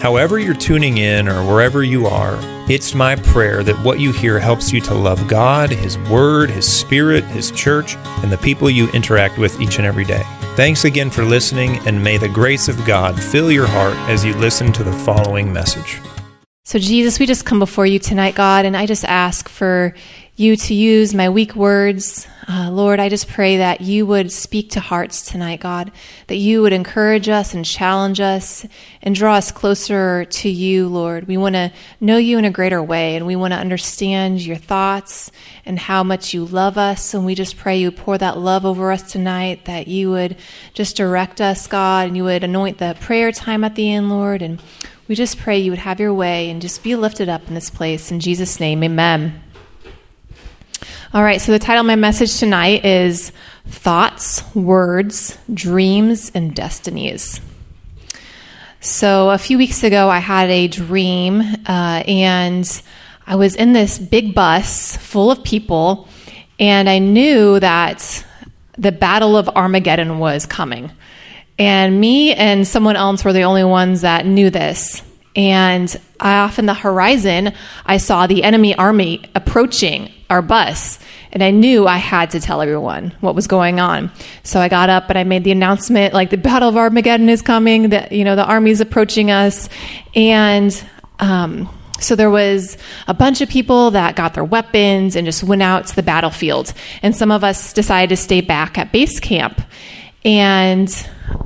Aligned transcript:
However, 0.00 0.38
you're 0.38 0.54
tuning 0.54 0.98
in 0.98 1.26
or 1.26 1.42
wherever 1.46 1.82
you 1.82 2.06
are, 2.06 2.38
it's 2.70 2.94
my 2.94 3.16
prayer 3.16 3.62
that 3.62 3.82
what 3.84 3.98
you 3.98 4.12
hear 4.12 4.38
helps 4.38 4.72
you 4.72 4.80
to 4.82 4.94
love 4.94 5.26
God, 5.26 5.70
His 5.70 5.98
Word, 6.10 6.50
His 6.50 6.70
Spirit, 6.70 7.24
His 7.24 7.50
church, 7.50 7.96
and 8.22 8.30
the 8.30 8.38
people 8.38 8.68
you 8.68 8.90
interact 8.90 9.38
with 9.38 9.60
each 9.60 9.78
and 9.78 9.86
every 9.86 10.04
day. 10.04 10.22
Thanks 10.54 10.84
again 10.84 11.10
for 11.10 11.24
listening, 11.24 11.78
and 11.86 12.02
may 12.02 12.18
the 12.18 12.28
grace 12.28 12.68
of 12.68 12.84
God 12.84 13.20
fill 13.20 13.50
your 13.50 13.66
heart 13.66 13.96
as 14.10 14.24
you 14.24 14.34
listen 14.34 14.72
to 14.74 14.84
the 14.84 14.92
following 14.92 15.52
message. 15.52 16.00
So, 16.64 16.78
Jesus, 16.78 17.18
we 17.18 17.26
just 17.26 17.46
come 17.46 17.58
before 17.58 17.86
you 17.86 17.98
tonight, 17.98 18.34
God, 18.34 18.64
and 18.64 18.76
I 18.76 18.86
just 18.86 19.04
ask 19.04 19.48
for 19.48 19.94
you 20.38 20.54
to 20.54 20.74
use 20.74 21.14
my 21.14 21.30
weak 21.30 21.56
words. 21.56 22.28
Uh, 22.46 22.70
Lord, 22.70 23.00
I 23.00 23.08
just 23.08 23.26
pray 23.26 23.56
that 23.56 23.80
you 23.80 24.04
would 24.04 24.30
speak 24.30 24.68
to 24.72 24.80
hearts 24.80 25.24
tonight, 25.24 25.60
God, 25.60 25.90
that 26.26 26.36
you 26.36 26.60
would 26.60 26.74
encourage 26.74 27.30
us 27.30 27.54
and 27.54 27.64
challenge 27.64 28.20
us 28.20 28.66
and 29.00 29.14
draw 29.14 29.36
us 29.36 29.50
closer 29.50 30.26
to 30.26 30.50
you, 30.50 30.88
Lord. 30.88 31.26
We 31.26 31.38
want 31.38 31.54
to 31.54 31.72
know 32.02 32.18
you 32.18 32.36
in 32.36 32.44
a 32.44 32.50
greater 32.50 32.82
way 32.82 33.16
and 33.16 33.26
we 33.26 33.34
want 33.34 33.54
to 33.54 33.58
understand 33.58 34.44
your 34.44 34.56
thoughts 34.56 35.32
and 35.64 35.78
how 35.78 36.04
much 36.04 36.34
you 36.34 36.44
love 36.44 36.76
us. 36.76 37.14
And 37.14 37.24
we 37.24 37.34
just 37.34 37.56
pray 37.56 37.78
you 37.78 37.90
pour 37.90 38.18
that 38.18 38.36
love 38.36 38.66
over 38.66 38.92
us 38.92 39.10
tonight, 39.10 39.64
that 39.64 39.88
you 39.88 40.10
would 40.10 40.36
just 40.74 40.98
direct 40.98 41.40
us, 41.40 41.66
God, 41.66 42.08
and 42.08 42.16
you 42.16 42.24
would 42.24 42.44
anoint 42.44 42.76
the 42.76 42.94
prayer 43.00 43.32
time 43.32 43.64
at 43.64 43.74
the 43.74 43.90
end, 43.90 44.10
Lord. 44.10 44.42
And 44.42 44.60
we 45.08 45.14
just 45.14 45.38
pray 45.38 45.58
you 45.58 45.70
would 45.70 45.78
have 45.78 45.98
your 45.98 46.12
way 46.12 46.50
and 46.50 46.60
just 46.60 46.82
be 46.82 46.94
lifted 46.94 47.30
up 47.30 47.48
in 47.48 47.54
this 47.54 47.70
place. 47.70 48.12
In 48.12 48.20
Jesus' 48.20 48.60
name, 48.60 48.84
amen. 48.84 49.42
All 51.14 51.22
right, 51.22 51.40
so 51.40 51.52
the 51.52 51.60
title 51.60 51.82
of 51.82 51.86
my 51.86 51.94
message 51.94 52.36
tonight 52.36 52.84
is 52.84 53.30
Thoughts, 53.68 54.42
Words, 54.56 55.38
Dreams, 55.54 56.32
and 56.34 56.52
Destinies. 56.52 57.40
So 58.80 59.30
a 59.30 59.38
few 59.38 59.56
weeks 59.56 59.84
ago, 59.84 60.08
I 60.08 60.18
had 60.18 60.50
a 60.50 60.66
dream, 60.66 61.42
uh, 61.64 62.02
and 62.08 62.82
I 63.24 63.36
was 63.36 63.54
in 63.54 63.72
this 63.72 64.00
big 64.00 64.34
bus 64.34 64.96
full 64.96 65.30
of 65.30 65.44
people, 65.44 66.08
and 66.58 66.88
I 66.88 66.98
knew 66.98 67.60
that 67.60 68.26
the 68.76 68.90
Battle 68.90 69.36
of 69.36 69.48
Armageddon 69.50 70.18
was 70.18 70.44
coming. 70.44 70.90
And 71.56 72.00
me 72.00 72.34
and 72.34 72.66
someone 72.66 72.96
else 72.96 73.24
were 73.24 73.32
the 73.32 73.44
only 73.44 73.64
ones 73.64 74.00
that 74.00 74.26
knew 74.26 74.50
this. 74.50 75.02
And 75.36 75.94
off 76.18 76.58
in 76.58 76.66
the 76.66 76.74
horizon, 76.74 77.52
I 77.84 77.98
saw 77.98 78.26
the 78.26 78.42
enemy 78.42 78.74
army 78.74 79.22
approaching 79.36 80.12
our 80.28 80.42
bus. 80.42 80.98
And 81.32 81.42
I 81.42 81.50
knew 81.50 81.86
I 81.86 81.98
had 81.98 82.30
to 82.30 82.40
tell 82.40 82.62
everyone 82.62 83.14
what 83.20 83.34
was 83.34 83.46
going 83.46 83.80
on. 83.80 84.10
So 84.42 84.60
I 84.60 84.68
got 84.68 84.88
up 84.90 85.08
and 85.08 85.18
I 85.18 85.24
made 85.24 85.44
the 85.44 85.52
announcement 85.52 86.14
like 86.14 86.30
the 86.30 86.36
Battle 86.36 86.68
of 86.68 86.76
Armageddon 86.76 87.28
is 87.28 87.42
coming, 87.42 87.90
that, 87.90 88.12
you 88.12 88.24
know, 88.24 88.36
the 88.36 88.44
army's 88.44 88.80
approaching 88.80 89.30
us. 89.30 89.68
And, 90.14 90.84
um, 91.18 91.68
so 91.98 92.14
there 92.14 92.30
was 92.30 92.76
a 93.08 93.14
bunch 93.14 93.40
of 93.40 93.48
people 93.48 93.92
that 93.92 94.16
got 94.16 94.34
their 94.34 94.44
weapons 94.44 95.16
and 95.16 95.24
just 95.24 95.42
went 95.42 95.62
out 95.62 95.86
to 95.86 95.96
the 95.96 96.02
battlefield. 96.02 96.72
And 97.02 97.16
some 97.16 97.30
of 97.30 97.42
us 97.42 97.72
decided 97.72 98.10
to 98.10 98.16
stay 98.16 98.40
back 98.42 98.76
at 98.76 98.92
base 98.92 99.18
camp. 99.18 99.62
And 100.24 100.90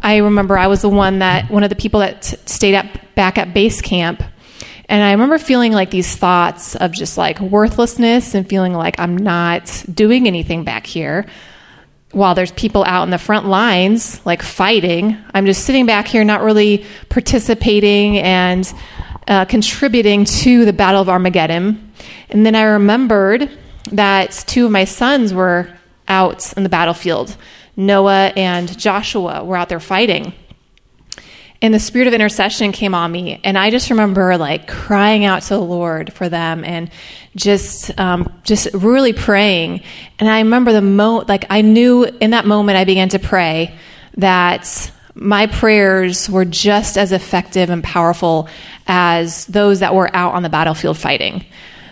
I 0.03 0.17
remember 0.17 0.59
I 0.59 0.67
was 0.67 0.83
the 0.83 0.89
one 0.89 1.21
that, 1.21 1.51
one 1.51 1.63
of 1.63 1.69
the 1.69 1.77
people 1.77 2.01
that 2.01 2.23
t- 2.23 2.37
stayed 2.47 2.75
at, 2.75 3.15
back 3.15 3.39
at 3.39 3.55
base 3.55 3.81
camp. 3.81 4.23
And 4.91 5.05
I 5.05 5.13
remember 5.13 5.39
feeling 5.39 5.71
like 5.71 5.93
these 5.93 6.17
thoughts 6.17 6.75
of 6.75 6.91
just 6.91 7.17
like 7.17 7.39
worthlessness 7.39 8.35
and 8.35 8.47
feeling 8.49 8.75
like 8.75 8.99
I'm 8.99 9.17
not 9.17 9.85
doing 9.95 10.27
anything 10.27 10.65
back 10.65 10.85
here. 10.85 11.27
While 12.11 12.35
there's 12.35 12.51
people 12.51 12.83
out 12.85 13.05
in 13.05 13.11
the 13.11 13.19
front 13.19 13.47
lines, 13.47 14.21
like 14.27 14.43
fighting, 14.43 15.17
I'm 15.33 15.47
just 15.47 15.65
sitting 15.65 15.87
back 15.87 16.09
here, 16.09 16.25
not 16.25 16.43
really 16.43 16.85
participating 17.09 18.19
and 18.19 18.71
uh, 19.29 19.45
contributing 19.45 20.25
to 20.25 20.65
the 20.65 20.73
Battle 20.73 21.01
of 21.01 21.09
Armageddon. 21.09 21.93
And 22.29 22.45
then 22.45 22.57
I 22.57 22.63
remembered 22.63 23.49
that 23.93 24.43
two 24.49 24.67
of 24.67 24.73
my 24.73 24.87
sons 24.87 25.33
were 25.33 25.71
out 26.09 26.53
in 26.55 26.65
the 26.65 26.69
battlefield. 26.69 27.37
Noah 27.77 28.33
and 28.35 28.77
Joshua 28.77 29.45
were 29.45 29.57
out 29.57 29.69
there 29.69 29.79
fighting 29.79 30.35
and 31.63 31.75
the 31.75 31.79
spirit 31.81 32.09
of 32.09 32.15
intercession 32.15 32.73
came 32.73 32.95
on 32.95 33.13
me 33.13 33.41
and 33.45 33.59
i 33.59 33.71
just 33.71 33.91
remember 33.91 34.37
like 34.37 34.67
crying 34.67 35.25
out 35.25 35.43
to 35.43 35.51
the 35.51 35.61
lord 35.61 36.13
for 36.13 36.29
them 36.29 36.65
and 36.65 36.91
just 37.37 37.97
um, 38.01 38.33
just 38.43 38.69
really 38.75 39.13
praying. 39.13 39.83
And 40.19 40.29
i 40.29 40.41
remember 40.41 40.73
the 40.73 40.83
mo 40.83 41.25
like 41.29 41.47
i 41.51 41.63
knew 41.63 42.05
in 42.05 42.31
that 42.31 42.47
moment 42.47 42.77
i 42.77 42.85
began 42.85 43.09
to 43.11 43.19
pray 43.19 43.75
that 44.17 44.91
my 45.15 45.47
prayers 45.47 46.31
were 46.31 46.45
just 46.45 46.97
as 46.97 47.13
effective 47.13 47.69
and 47.71 47.83
powerful 47.85 48.49
as 48.87 49.47
those 49.47 49.81
that 49.81 49.95
were 49.95 50.15
out 50.15 50.35
on 50.35 50.43
the 50.43 50.49
battlefield 50.49 50.97
fighting. 50.97 51.45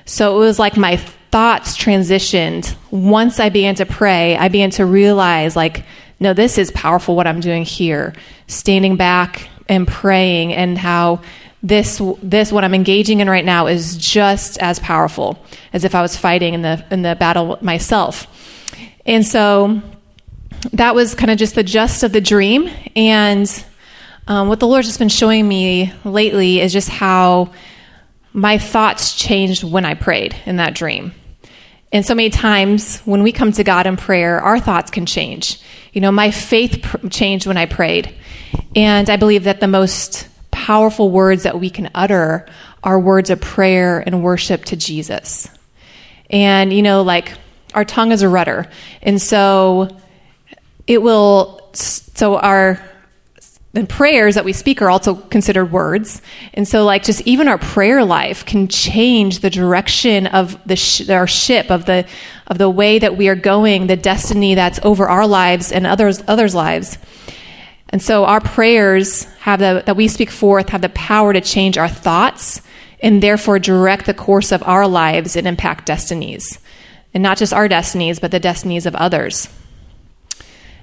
So 0.05 0.37
it 0.37 0.39
was 0.39 0.59
like 0.59 0.77
my 0.77 0.97
thoughts 0.97 1.77
transitioned. 1.77 2.75
Once 2.91 3.39
i 3.39 3.49
began 3.49 3.75
to 3.77 3.87
pray 3.87 4.37
i 4.37 4.49
began 4.49 4.71
to 4.71 4.87
realize 4.87 5.55
like 5.55 5.85
no 6.19 6.33
this 6.33 6.59
is 6.59 6.71
powerful 6.73 7.15
what 7.15 7.27
i'm 7.27 7.41
doing 7.41 7.65
here. 7.65 8.15
Standing 8.49 8.97
back 8.97 9.49
and 9.69 9.87
praying 9.87 10.53
and 10.55 10.79
how 10.79 11.21
this 11.63 12.01
this 12.23 12.53
what 12.53 12.65
I'm 12.65 12.75
engaging 12.75 13.21
in 13.21 13.29
right 13.29 13.45
now 13.45 13.67
is 13.67 13.97
just 13.97 14.59
as 14.59 14.79
powerful 14.79 15.45
as 15.73 15.85
if 15.85 15.95
I 15.95 16.03
was 16.03 16.17
fighting 16.17 16.55
in 16.55 16.63
the 16.63 16.85
in 16.91 17.03
the 17.03 17.17
battle 17.17 17.59
myself. 17.61 18.27
And 19.05 19.27
so 19.27 19.83
that 20.73 20.95
was 20.95 21.15
kind 21.15 21.31
of 21.31 21.39
just 21.39 21.55
the 21.55 21.63
gist 21.63 22.03
of 22.03 22.13
the 22.13 22.21
dream. 22.21 22.71
And 22.95 23.65
um, 24.27 24.49
what 24.49 24.61
the 24.61 24.67
Lord's 24.67 24.87
just 24.87 24.99
been 24.99 25.09
showing 25.09 25.49
me 25.49 25.93
lately 26.05 26.61
is 26.61 26.73
just 26.73 26.89
how 26.89 27.53
my 28.33 28.59
thoughts 28.59 29.15
changed 29.15 29.65
when 29.65 29.85
I 29.85 29.95
prayed 29.95 30.37
in 30.47 30.57
that 30.57 30.75
dream. 30.75 31.13
And 31.91 32.05
so 32.05 32.15
many 32.15 32.31
times 32.31 33.01
when 33.01 33.23
we 33.23 33.33
come 33.33 33.53
to 33.53 33.65
God 33.65 33.87
in 33.87 33.97
prayer, 33.97 34.41
our 34.41 34.61
thoughts 34.61 34.91
can 34.91 35.07
change. 35.07 35.61
You 35.93 36.01
know, 36.01 36.13
my 36.13 36.31
faith 36.31 36.83
pr- 36.83 37.09
changed 37.09 37.47
when 37.47 37.57
I 37.57 37.67
prayed. 37.67 38.15
And 38.77 39.09
I 39.09 39.17
believe 39.17 39.45
that 39.45 39.61
the 39.61 39.69
most 39.69 40.29
powerful 40.51 41.11
words 41.11 41.45
that 41.45 41.59
we 41.59 41.71
can 41.71 41.91
utter 41.95 42.47
are 42.83 43.01
words 43.01 43.31
of 43.31 43.41
prayer 43.41 44.01
and 44.01 44.23
worship 44.23 44.67
to 44.67 44.77
Jesus. 44.77 45.49
And, 46.31 46.73
you 46.73 46.83
know, 46.83 47.03
like 47.03 47.33
our 47.75 47.85
tongue 47.85 48.13
is 48.13 48.23
a 48.23 48.29
rudder. 48.29 48.69
And 49.03 49.21
so 49.21 49.89
it 50.87 51.03
will, 51.03 51.71
so 51.73 52.37
our, 52.37 52.83
the 53.75 53.85
prayers 53.85 54.35
that 54.35 54.47
we 54.47 54.55
speak 54.55 54.81
are 54.81 54.89
also 54.89 55.15
considered 55.15 55.67
words. 55.67 56.23
And 56.55 56.67
so, 56.67 56.85
like, 56.85 57.03
just 57.03 57.21
even 57.23 57.49
our 57.49 57.59
prayer 57.59 58.03
life 58.03 58.47
can 58.47 58.67
change 58.67 59.41
the 59.41 59.51
direction 59.51 60.27
of 60.27 60.59
the 60.67 60.77
sh- 60.77 61.09
our 61.11 61.27
ship, 61.27 61.71
of 61.71 61.85
the, 61.85 62.07
of 62.47 62.57
the 62.57 62.71
way 62.71 62.99
that 62.99 63.17
we 63.17 63.29
are 63.29 63.35
going, 63.35 63.87
the 63.87 63.97
destiny 63.97 64.55
that's 64.55 64.81
over 64.83 65.07
our 65.07 65.27
lives 65.27 65.71
and 65.71 65.87
others, 65.87 66.23
others' 66.27 66.55
lives. 66.55 66.97
And 67.91 68.03
so 68.03 68.25
our 68.25 68.41
prayers 68.41 69.25
have 69.41 69.61
the, 69.61 69.83
that 69.85 69.97
we 69.97 70.09
speak 70.09 70.31
forth 70.31 70.71
have 70.71 70.83
the 70.83 70.89
power 70.91 71.33
to 71.33 71.41
change 71.41 71.79
our 71.79 71.89
thoughts 71.89 72.63
and 73.01 73.23
therefore 73.23 73.59
direct 73.59 74.07
the 74.07 74.15
course 74.15 74.51
of 74.51 74.63
our 74.65 74.89
lives 74.89 75.37
and 75.37 75.47
impact 75.47 75.87
destinies. 75.87 76.59
And 77.15 77.23
not 77.23 77.39
just 77.39 77.53
our 77.53 77.69
destinies, 77.69 78.19
but 78.19 78.31
the 78.31 78.41
destinies 78.41 78.87
of 78.87 78.95
others. 78.95 79.49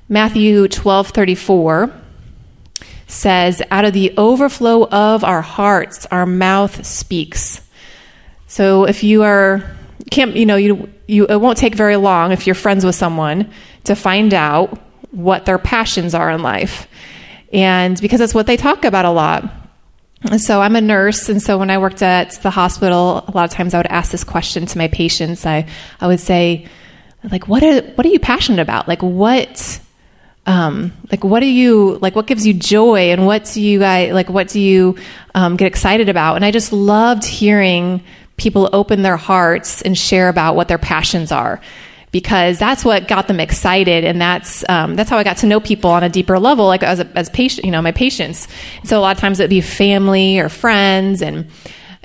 Matthew 0.08 0.68
12:34 0.68 2.05
says, 3.16 3.62
"Out 3.72 3.86
of 3.86 3.94
the 3.94 4.14
overflow 4.18 4.88
of 4.90 5.24
our 5.24 5.42
hearts, 5.42 6.06
our 6.12 6.26
mouth 6.26 6.86
speaks." 6.86 7.62
So 8.48 8.86
if 8.86 9.04
you 9.04 9.24
are 9.24 9.64
can't 10.12 10.36
you 10.36 10.46
know 10.46 10.56
you 10.56 10.90
you 11.08 11.26
it 11.28 11.42
won't 11.42 11.58
take 11.58 11.76
very 11.76 11.96
long 11.96 12.32
if 12.32 12.46
you're 12.46 12.56
friends 12.56 12.86
with 12.86 12.96
someone 12.96 13.50
to 13.86 13.96
find 13.96 14.34
out 14.34 14.80
what 15.12 15.46
their 15.46 15.58
passions 15.58 16.14
are 16.14 16.30
in 16.30 16.42
life. 16.44 16.88
And 17.54 18.00
because 18.02 18.20
that's 18.20 18.34
what 18.34 18.48
they 18.48 18.58
talk 18.58 18.84
about 18.84 19.06
a 19.06 19.12
lot. 19.12 19.50
And 20.30 20.42
so 20.42 20.62
I'm 20.62 20.76
a 20.76 20.82
nurse, 20.82 21.30
and 21.30 21.42
so 21.42 21.58
when 21.58 21.70
I 21.70 21.78
worked 21.78 22.02
at 22.02 22.32
the 22.42 22.50
hospital, 22.50 23.24
a 23.28 23.32
lot 23.32 23.46
of 23.46 23.52
times 23.52 23.74
I 23.74 23.78
would 23.78 23.88
ask 23.88 24.12
this 24.12 24.24
question 24.24 24.66
to 24.66 24.78
my 24.78 24.88
patients. 24.88 25.46
I, 25.46 25.68
I 26.02 26.08
would 26.08 26.20
say, 26.20 26.68
like, 27.32 27.48
what 27.48 27.64
are 27.64 27.82
what 27.94 28.06
are 28.06 28.10
you 28.10 28.20
passionate 28.20 28.62
about? 28.62 28.88
Like, 28.88 29.04
what, 29.04 29.80
um, 30.46 30.94
like, 31.12 31.24
what 31.24 31.40
do 31.40 31.48
you 31.48 31.98
like? 32.02 32.16
What 32.16 32.28
gives 32.28 32.46
you 32.46 32.54
joy, 32.54 33.12
and 33.12 33.26
what 33.26 33.46
do 33.54 33.62
you 33.62 33.80
guys 33.80 34.14
like? 34.14 34.30
What 34.30 34.48
do 34.48 34.60
you 34.60 34.98
um, 35.34 35.56
get 35.56 35.66
excited 35.66 36.10
about? 36.10 36.36
And 36.36 36.46
I 36.46 36.52
just 36.52 36.72
loved 36.72 37.26
hearing 37.26 38.04
people 38.38 38.70
open 38.74 39.02
their 39.02 39.18
hearts 39.18 39.82
and 39.82 39.98
share 39.98 40.30
about 40.30 40.56
what 40.56 40.68
their 40.68 40.78
passions 40.78 41.32
are 41.32 41.62
because 42.12 42.60
that's 42.60 42.86
what 42.86 43.08
got 43.08 43.28
them 43.28 43.40
excited, 43.40 44.06
and 44.06 44.22
that's 44.22 44.64
um, 44.70 44.96
that's 44.96 45.10
how 45.10 45.18
I 45.18 45.24
got 45.24 45.38
to 45.38 45.48
know 45.48 45.60
people 45.60 45.90
on 45.90 46.04
a 46.04 46.10
deeper 46.10 46.40
level, 46.40 46.66
like 46.66 46.84
as 46.84 47.00
a, 47.00 47.08
as 47.18 47.30
patient, 47.30 47.66
you 47.66 47.72
know, 47.72 47.82
my 47.82 47.92
patients. 47.92 48.48
So 48.84 48.98
a 48.98 49.02
lot 49.02 49.18
of 49.18 49.20
times 49.20 49.40
it'd 49.40 49.50
be 49.50 49.62
family 49.62 50.40
or 50.40 50.48
friends, 50.48 51.22
and 51.22 51.50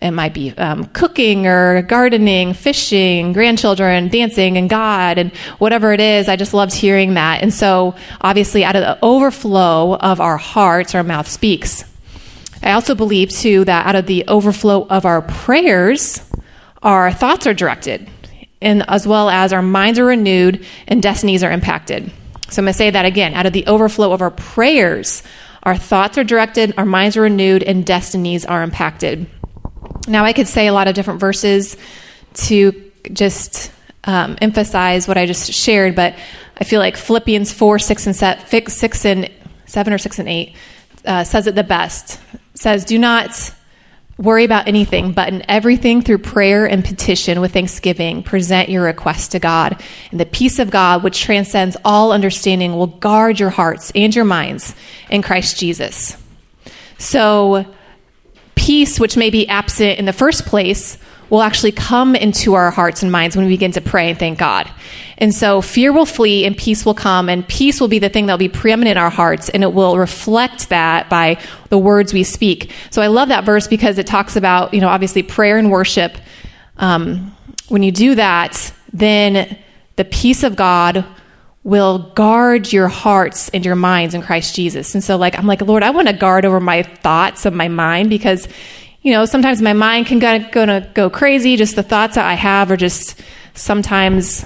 it 0.01 0.13
might 0.13 0.33
be 0.33 0.51
um, 0.57 0.87
cooking 0.87 1.47
or 1.47 1.83
gardening, 1.83 2.55
fishing, 2.55 3.35
grandchildren, 3.35 4.09
dancing, 4.09 4.57
and 4.57 4.71
God, 4.71 5.19
and 5.19 5.35
whatever 5.59 5.93
it 5.93 6.01
is. 6.01 6.29
I 6.29 6.37
just 6.37 6.55
loved 6.55 6.73
hearing 6.73 7.15
that. 7.15 7.43
And 7.43 7.53
so, 7.53 7.95
obviously, 8.21 8.65
out 8.65 8.77
of 8.77 8.83
the 8.83 8.99
overflow 9.03 9.97
of 9.97 10.21
our 10.21 10.39
hearts, 10.39 10.95
our 10.95 11.03
mouth 11.03 11.29
speaks. 11.29 11.85
I 12.63 12.73
also 12.73 12.95
believe, 12.95 13.31
too, 13.31 13.65
that 13.67 13.87
out 13.87 13.97
of 13.97 14.07
the 14.07 14.25
overflow 14.27 14.87
of 14.89 15.05
our 15.05 15.21
prayers, 15.21 16.23
our 16.83 17.13
thoughts 17.13 17.47
are 17.47 17.55
directed, 17.55 18.09
and 18.63 18.89
as 18.89 19.07
well 19.07 19.29
as 19.29 19.53
our 19.53 19.63
minds 19.63 19.99
are 19.99 20.07
renewed 20.07 20.65
and 20.89 21.03
destinies 21.03 21.43
are 21.43 21.53
impacted. 21.53 22.11
So 22.49 22.61
I'm 22.61 22.65
going 22.65 22.73
to 22.73 22.79
say 22.79 22.91
that 22.91 23.05
again. 23.05 23.35
Out 23.35 23.47
of 23.47 23.53
the 23.53 23.67
overflow 23.67 24.13
of 24.13 24.23
our 24.23 24.31
prayers, 24.31 25.23
our 25.63 25.77
thoughts 25.77 26.17
are 26.17 26.25
directed, 26.25 26.75
our 26.79 26.87
minds 26.87 27.19
are 27.19 27.23
renewed, 27.23 27.63
and 27.63 27.85
destinies 27.85 28.47
are 28.47 28.63
impacted. 28.63 29.27
Now, 30.11 30.25
I 30.25 30.33
could 30.33 30.49
say 30.49 30.67
a 30.67 30.73
lot 30.73 30.89
of 30.89 30.95
different 30.95 31.21
verses 31.21 31.77
to 32.35 32.91
just 33.13 33.71
um, 34.03 34.37
emphasize 34.43 35.07
what 35.07 35.17
I 35.17 35.25
just 35.25 35.53
shared, 35.53 35.95
but 35.95 36.17
I 36.59 36.65
feel 36.65 36.81
like 36.81 36.97
Philippians 36.97 37.53
4, 37.53 37.79
6, 37.79 38.07
and 38.07 38.17
6 38.17 39.05
and 39.05 39.31
7 39.67 39.93
or 39.93 39.99
6 39.99 40.19
and 40.19 40.29
8 40.29 40.57
uh, 41.07 41.25
says 41.25 41.47
it 41.47 41.55
the 41.55 41.63
best. 41.63 42.21
It 42.35 42.41
says, 42.55 42.85
Do 42.85 42.99
not 42.99 43.55
worry 44.19 44.45
about 44.45 44.67
anything, 44.67 45.13
but 45.13 45.29
in 45.29 45.49
everything 45.49 46.03
through 46.03 46.19
prayer 46.19 46.67
and 46.67 46.85
petition 46.85 47.41
with 47.41 47.53
thanksgiving, 47.53 48.25
present 48.25 48.69
your 48.69 48.83
requests 48.83 49.29
to 49.29 49.39
God. 49.39 49.81
And 50.11 50.19
the 50.19 50.27
peace 50.27 50.59
of 50.59 50.73
God, 50.73 51.05
which 51.05 51.23
transcends 51.23 51.77
all 51.85 52.11
understanding, 52.11 52.75
will 52.75 52.89
guard 52.89 53.39
your 53.39 53.51
hearts 53.51 53.93
and 53.95 54.15
your 54.15 54.25
minds 54.25 54.75
in 55.09 55.23
Christ 55.23 55.57
Jesus. 55.57 56.17
So, 56.99 57.65
peace, 58.61 59.01
which 59.01 59.17
may 59.17 59.31
be 59.31 59.49
absent 59.49 59.99
in 59.99 60.05
the 60.05 60.13
first 60.13 60.45
place, 60.45 60.99
will 61.31 61.41
actually 61.41 61.73
come 61.73 62.15
into 62.15 62.53
our 62.53 62.71
hearts 62.71 63.03
and 63.03 63.11
minds 63.11 63.35
when 63.35 63.47
we 63.47 63.53
begin 63.53 63.73
to 63.73 63.81
pray 63.81 64.11
and 64.11 64.19
thank 64.19 64.39
God. 64.39 64.71
And 65.17 65.35
so 65.35 65.63
fear 65.63 65.93
will 65.93 66.05
flee 66.05 66.45
and 66.45 66.55
peace 66.55 66.85
will 66.85 66.95
come, 66.95 67.31
and 67.31 67.49
peace 67.49 67.81
will 67.81 67.89
be 67.89 67.99
the 67.99 68.11
thing 68.11 68.27
that 68.27 68.35
will 68.35 68.39
be 68.39 68.51
preeminent 68.51 68.99
in 68.99 69.03
our 69.03 69.09
hearts, 69.09 69.49
and 69.49 69.63
it 69.63 69.73
will 69.73 69.97
reflect 69.97 70.69
that 70.69 71.09
by 71.09 71.41
the 71.71 71.79
words 71.79 72.13
we 72.13 72.23
speak. 72.23 72.71
So 72.91 73.01
I 73.01 73.07
love 73.07 73.29
that 73.29 73.45
verse 73.45 73.67
because 73.67 73.97
it 73.97 74.07
talks 74.07 74.37
about, 74.37 74.75
you 74.75 74.81
know, 74.83 74.89
obviously 74.89 75.23
prayer 75.23 75.57
and 75.57 75.71
worship. 75.71 76.19
Um, 76.77 77.35
when 77.69 77.83
you 77.83 77.93
do 77.93 78.15
that, 78.17 78.75
then 78.93 79.57
the 79.97 80.05
peace 80.05 80.43
of 80.43 80.55
God 80.55 81.07
will 81.63 81.99
guard 82.15 82.73
your 82.73 82.89
hearts 82.89 83.49
and 83.51 83.65
your 83.65 83.77
minds 83.77 84.15
in 84.15 84.23
Christ 84.23 84.55
Jesus. 84.55 84.95
And 84.95 85.05
so 85.05 85.17
like 85.17 85.39
I'm 85.39 85.47
like, 85.47 85.61
Lord, 85.61 85.83
I 85.83 85.91
want 85.91 86.09
to 86.09 86.15
guard 86.15 86.45
over 86.45 86.61
my 86.61 86.83
thoughts 86.83 87.45
of 87.45 87.53
my 87.53 87.69
mind 87.69 88.11
because 88.11 88.49
you 89.03 89.13
know, 89.13 89.25
sometimes 89.25 89.63
my 89.63 89.73
mind 89.73 90.07
can 90.07 90.19
gonna, 90.19 90.51
gonna 90.51 90.91
go 90.95 91.09
crazy. 91.09 91.57
Just 91.57 91.75
the 91.75 91.83
thoughts 91.83 92.17
that 92.17 92.27
I 92.27 92.35
have 92.35 92.71
are 92.71 92.77
just 92.77 93.21
sometimes 93.55 94.45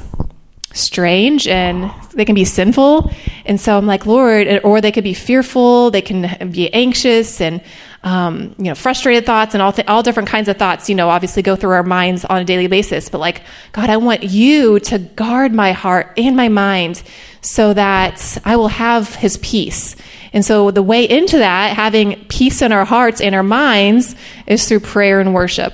strange 0.72 1.49
and 1.49 1.90
they 2.14 2.25
can 2.25 2.34
be 2.34 2.44
sinful. 2.44 3.11
And 3.46 3.60
so 3.60 3.76
I'm 3.76 3.87
like, 3.87 4.06
Lord, 4.06 4.60
or 4.62 4.81
they 4.81 4.93
could 4.93 5.05
be 5.05 5.14
fearful, 5.14 5.90
they 5.90 6.02
can 6.02 6.50
be 6.50 6.72
anxious 6.72 7.40
and, 7.40 7.60
um, 8.04 8.54
you 8.58 8.64
know, 8.64 8.74
frustrated 8.74 9.24
thoughts 9.24 9.54
and 9.54 9.62
all, 9.62 9.72
th- 9.72 9.88
all 9.88 10.02
different 10.02 10.28
kinds 10.28 10.48
of 10.48 10.58
thoughts, 10.58 10.90
you 10.90 10.94
know, 10.94 11.08
obviously 11.08 11.42
go 11.42 11.56
through 11.56 11.70
our 11.70 11.82
minds 11.82 12.24
on 12.26 12.42
a 12.42 12.44
daily 12.44 12.66
basis. 12.66 13.08
But 13.08 13.18
like, 13.18 13.42
God, 13.72 13.88
I 13.88 13.96
want 13.96 14.22
you 14.22 14.78
to 14.80 14.98
guard 14.98 15.54
my 15.54 15.72
heart 15.72 16.12
and 16.18 16.36
my 16.36 16.50
mind 16.50 17.02
so 17.40 17.72
that 17.72 18.38
I 18.44 18.56
will 18.56 18.68
have 18.68 19.14
his 19.14 19.38
peace. 19.38 19.96
And 20.34 20.44
so 20.44 20.70
the 20.70 20.82
way 20.82 21.08
into 21.08 21.38
that, 21.38 21.76
having 21.76 22.26
peace 22.26 22.60
in 22.60 22.72
our 22.72 22.84
hearts 22.84 23.22
and 23.22 23.34
our 23.34 23.42
minds, 23.42 24.14
is 24.46 24.68
through 24.68 24.80
prayer 24.80 25.20
and 25.20 25.32
worship. 25.32 25.72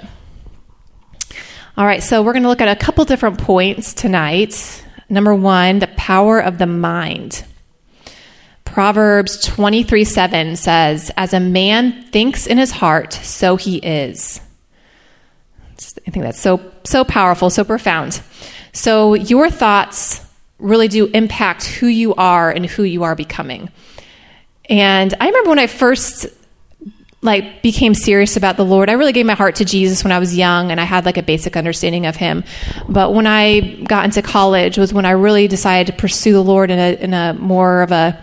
All 1.76 1.87
right, 1.87 2.03
so 2.03 2.23
we're 2.23 2.33
going 2.33 2.44
to 2.44 2.49
look 2.49 2.61
at 2.61 2.69
a 2.69 2.76
couple 2.76 3.05
different 3.05 3.38
points 3.38 3.93
tonight. 3.93 4.85
Number 5.09 5.35
one, 5.35 5.81
the 5.81 5.88
power 5.97 6.38
of 6.38 6.59
the 6.59 6.67
mind. 6.67 7.44
Proverbs 8.73 9.41
23 9.45 10.05
7 10.05 10.57
says, 10.57 11.11
As 11.17 11.35
a 11.35 11.41
man 11.41 12.05
thinks 12.11 12.47
in 12.47 12.57
his 12.57 12.71
heart, 12.71 13.13
so 13.13 13.57
he 13.57 13.79
is. 13.79 14.41
I 16.07 16.11
think 16.11 16.25
that's 16.25 16.41
so, 16.41 16.61
so 16.85 17.05
powerful, 17.05 17.51
so 17.51 17.65
profound. 17.65 18.23
So, 18.73 19.15
your 19.15 19.51
thoughts 19.51 20.25
really 20.59 20.89
do 20.89 21.07
impact 21.07 21.65
who 21.65 21.89
you 21.89 22.15
are 22.15 22.51
and 22.51 22.65
who 22.67 22.85
you 22.85 23.03
are 23.03 23.17
becoming. 23.17 23.71
And 24.67 25.15
I 25.21 25.27
remember 25.27 25.51
when 25.51 25.59
I 25.59 25.67
first 25.67 26.27
like 27.23 27.63
became 27.63 27.93
serious 27.93 28.37
about 28.37 28.57
the 28.57 28.65
Lord. 28.65 28.89
I 28.89 28.93
really 28.93 29.13
gave 29.13 29.27
my 29.27 29.35
heart 29.35 29.57
to 29.57 29.65
Jesus 29.65 30.05
when 30.05 30.13
I 30.13 30.19
was 30.19 30.35
young 30.35 30.71
and 30.71 30.81
I 30.81 30.85
had 30.85 31.05
like 31.05 31.19
a 31.19 31.23
basic 31.23 31.57
understanding 31.57 32.07
of 32.07 32.17
him. 32.17 32.45
But 32.89 33.13
when 33.13 33.27
I 33.27 33.83
got 33.83 34.05
into 34.05 34.23
college 34.23 34.79
was 34.79 34.95
when 34.95 35.05
I 35.05 35.11
really 35.11 35.49
decided 35.49 35.93
to 35.93 36.01
pursue 36.01 36.33
the 36.33 36.43
Lord 36.43 36.71
in 36.71 36.79
a 36.79 36.93
in 36.95 37.13
a 37.13 37.35
more 37.35 37.83
of 37.83 37.93
a 37.93 38.23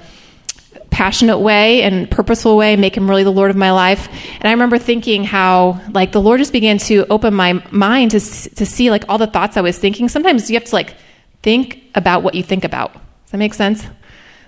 passionate 0.90 1.40
way 1.40 1.84
and 1.84 2.10
purposeful 2.10 2.58
way, 2.58 2.76
make 2.76 2.96
him 2.96 3.10
really 3.10 3.24
the 3.24 3.32
Lord 3.32 3.50
of 3.50 3.56
my 3.58 3.72
life. 3.72 4.08
And 4.36 4.46
I 4.46 4.52
remember 4.52 4.78
thinking 4.78 5.24
how 5.24 5.82
like 5.92 6.12
the 6.12 6.22
Lord 6.22 6.40
just 6.40 6.54
began 6.54 6.78
to 6.80 7.06
open 7.10 7.34
my 7.34 7.64
mind 7.72 8.12
to 8.12 8.20
to 8.20 8.66
see 8.66 8.90
like 8.90 9.04
all 9.10 9.18
the 9.18 9.28
thoughts 9.28 9.58
I 9.58 9.62
was 9.62 9.78
thinking. 9.78 10.10
Sometimes 10.10 10.50
you 10.50 10.56
have 10.56 10.66
to 10.66 10.76
like 10.76 10.96
think 11.44 11.84
about 11.96 12.24
what 12.24 12.36
you 12.36 12.44
think 12.44 12.64
about. 12.64 12.94
Does 12.94 13.32
that 13.32 13.38
make 13.38 13.54
sense? 13.54 13.86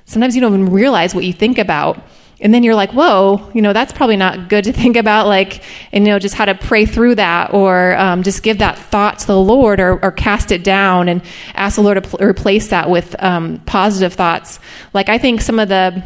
Sometimes 0.06 0.36
you 0.36 0.42
don't 0.42 0.54
even 0.54 0.72
realize 0.72 1.14
what 1.14 1.24
you 1.24 1.34
think 1.34 1.58
about 1.58 2.02
and 2.42 2.54
then 2.54 2.64
you're 2.64 2.76
like 2.76 2.92
whoa 2.92 3.50
you 3.54 3.62
know 3.62 3.74
that's 3.74 3.92
probably 3.92 4.18
not 4.18 4.50
good 4.50 4.64
to 4.64 4.74
think 4.74 4.96
about 4.96 5.28
like 5.28 5.64
and 5.92 6.06
you 6.06 6.12
know 6.12 6.20
just 6.20 6.36
how 6.36 6.46
to 6.46 6.56
pray 6.56 6.86
through 6.86 7.16
that 7.16 7.54
or 7.54 7.96
um, 7.98 8.24
just 8.24 8.44
give 8.44 8.60
that 8.60 8.78
thought 8.78 9.20
to 9.20 9.28
the 9.28 9.38
lord 9.38 9.80
or, 9.80 10.00
or, 10.04 10.12
cast 10.12 10.52
it 10.52 10.64
down 10.64 11.10
and 11.10 11.22
ask 11.54 11.76
the 11.76 11.82
lord 11.82 12.02
to 12.02 12.10
pl- 12.10 12.26
replace 12.26 12.70
that 12.70 12.90
with 12.90 13.22
um, 13.22 13.60
positive 13.66 14.14
thoughts 14.14 14.60
like 14.94 15.10
i 15.10 15.18
think 15.18 15.42
some 15.42 15.60
of 15.60 15.70
the 15.70 16.04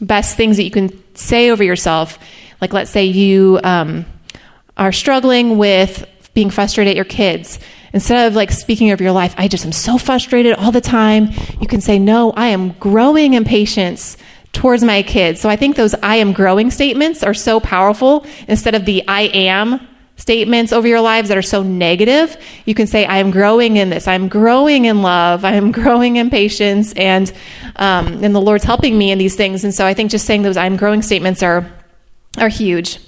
best 0.00 0.36
things 0.36 0.56
that 0.56 0.64
you 0.64 0.70
can 0.70 0.90
say 1.14 1.50
over 1.50 1.62
yourself 1.62 2.18
like 2.60 2.72
let's 2.72 2.90
say 2.90 3.04
you 3.04 3.60
um, 3.64 4.04
are 4.76 4.92
struggling 4.92 5.58
with 5.58 6.06
being 6.34 6.50
frustrated 6.50 6.92
at 6.92 6.96
your 6.96 7.04
kids 7.04 7.58
instead 7.92 8.26
of 8.26 8.34
like 8.34 8.50
speaking 8.50 8.90
of 8.90 9.00
your 9.00 9.12
life 9.12 9.34
i 9.36 9.48
just 9.48 9.64
am 9.64 9.72
so 9.72 9.98
frustrated 9.98 10.54
all 10.54 10.72
the 10.72 10.80
time 10.80 11.28
you 11.60 11.66
can 11.66 11.80
say 11.80 11.98
no 11.98 12.32
i 12.32 12.48
am 12.48 12.72
growing 12.72 13.34
in 13.34 13.44
patience 13.44 14.16
towards 14.52 14.82
my 14.82 15.02
kids. 15.02 15.40
So 15.40 15.48
I 15.48 15.56
think 15.56 15.76
those 15.76 15.94
I 15.94 16.16
am 16.16 16.32
growing 16.32 16.70
statements 16.70 17.22
are 17.22 17.34
so 17.34 17.60
powerful 17.60 18.26
instead 18.48 18.74
of 18.74 18.84
the 18.84 19.06
I 19.06 19.22
am 19.22 19.86
statements 20.20 20.72
over 20.72 20.86
your 20.86 21.00
lives 21.00 21.28
that 21.28 21.38
are 21.38 21.42
so 21.42 21.62
negative. 21.62 22.36
You 22.66 22.74
can 22.74 22.86
say, 22.86 23.04
I 23.04 23.18
am 23.18 23.30
growing 23.30 23.76
in 23.76 23.90
this. 23.90 24.06
I'm 24.06 24.28
growing 24.28 24.84
in 24.84 25.02
love. 25.02 25.44
I 25.44 25.54
am 25.54 25.72
growing 25.80 26.16
in 26.16 26.30
patience. 26.30 26.92
And, 26.92 27.32
um, 27.76 28.22
and 28.22 28.34
the 28.34 28.40
Lord's 28.40 28.64
helping 28.64 28.96
me 28.96 29.10
in 29.10 29.18
these 29.18 29.34
things. 29.34 29.64
And 29.64 29.74
so 29.74 29.86
I 29.86 29.94
think 29.94 30.10
just 30.10 30.26
saying 30.26 30.42
those 30.42 30.56
I'm 30.56 30.76
growing 30.76 31.02
statements 31.02 31.42
are, 31.42 31.70
are 32.38 32.48
huge. 32.48 32.98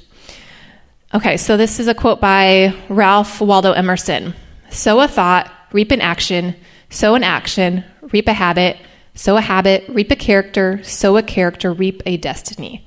Okay, 1.15 1.37
so 1.37 1.57
this 1.57 1.79
is 1.79 1.89
a 1.89 1.95
quote 1.95 2.21
by 2.21 2.75
Ralph 2.89 3.41
Waldo 3.41 3.73
Emerson 3.73 4.35
Sow 4.71 5.01
a 5.01 5.07
thought, 5.09 5.53
reap 5.73 5.91
an 5.91 6.01
action, 6.01 6.57
sow 6.89 7.15
an 7.15 7.23
action, 7.23 7.85
reap 8.11 8.27
a 8.27 8.33
habit, 8.33 8.79
Sow 9.15 9.37
a 9.37 9.43
habit, 9.43 9.85
reap 9.89 10.11
a 10.11 10.17
character, 10.17 10.83
sow 10.83 11.19
a 11.19 11.23
character, 11.23 11.73
reap 11.73 12.03
a 12.07 12.17
destiny. 12.17 12.85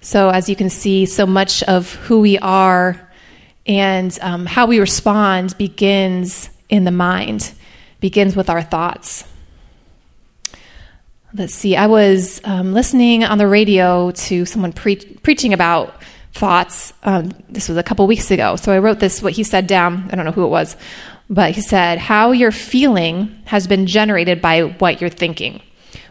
So, 0.00 0.28
as 0.28 0.48
you 0.48 0.56
can 0.56 0.70
see, 0.70 1.06
so 1.06 1.24
much 1.24 1.62
of 1.64 1.94
who 1.94 2.20
we 2.20 2.36
are 2.38 3.07
and 3.68 4.18
um, 4.22 4.46
how 4.46 4.66
we 4.66 4.80
respond 4.80 5.56
begins 5.58 6.48
in 6.70 6.84
the 6.84 6.90
mind, 6.90 7.52
begins 8.00 8.34
with 8.34 8.48
our 8.48 8.62
thoughts. 8.62 9.24
Let's 11.34 11.54
see, 11.54 11.76
I 11.76 11.86
was 11.86 12.40
um, 12.44 12.72
listening 12.72 13.22
on 13.22 13.36
the 13.36 13.46
radio 13.46 14.10
to 14.12 14.46
someone 14.46 14.72
pre- 14.72 14.96
preaching 14.96 15.52
about 15.52 16.02
thoughts. 16.32 16.94
Um, 17.02 17.32
this 17.50 17.68
was 17.68 17.76
a 17.76 17.82
couple 17.82 18.06
weeks 18.06 18.30
ago. 18.30 18.56
So 18.56 18.72
I 18.72 18.78
wrote 18.78 18.98
this, 18.98 19.22
what 19.22 19.34
he 19.34 19.44
said 19.44 19.66
down. 19.66 20.08
I 20.10 20.16
don't 20.16 20.24
know 20.24 20.32
who 20.32 20.44
it 20.44 20.48
was, 20.48 20.74
but 21.28 21.50
he 21.50 21.60
said, 21.60 21.98
How 21.98 22.32
you're 22.32 22.50
feeling 22.50 23.42
has 23.44 23.66
been 23.66 23.86
generated 23.86 24.40
by 24.40 24.62
what 24.62 25.02
you're 25.02 25.10
thinking. 25.10 25.60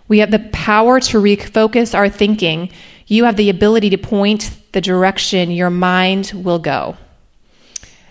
We 0.07 0.19
have 0.19 0.29
the 0.29 0.47
power 0.53 0.99
to 0.99 1.17
refocus 1.17 1.95
our 1.95 2.09
thinking. 2.09 2.69
You 3.07 3.23
have 3.23 3.37
the 3.37 3.49
ability 3.49 3.89
to 3.91 3.97
point 3.97 4.51
the 4.73 4.81
direction 4.81 5.49
your 5.49 5.71
mind 5.71 6.31
will 6.35 6.59
go. 6.59 6.97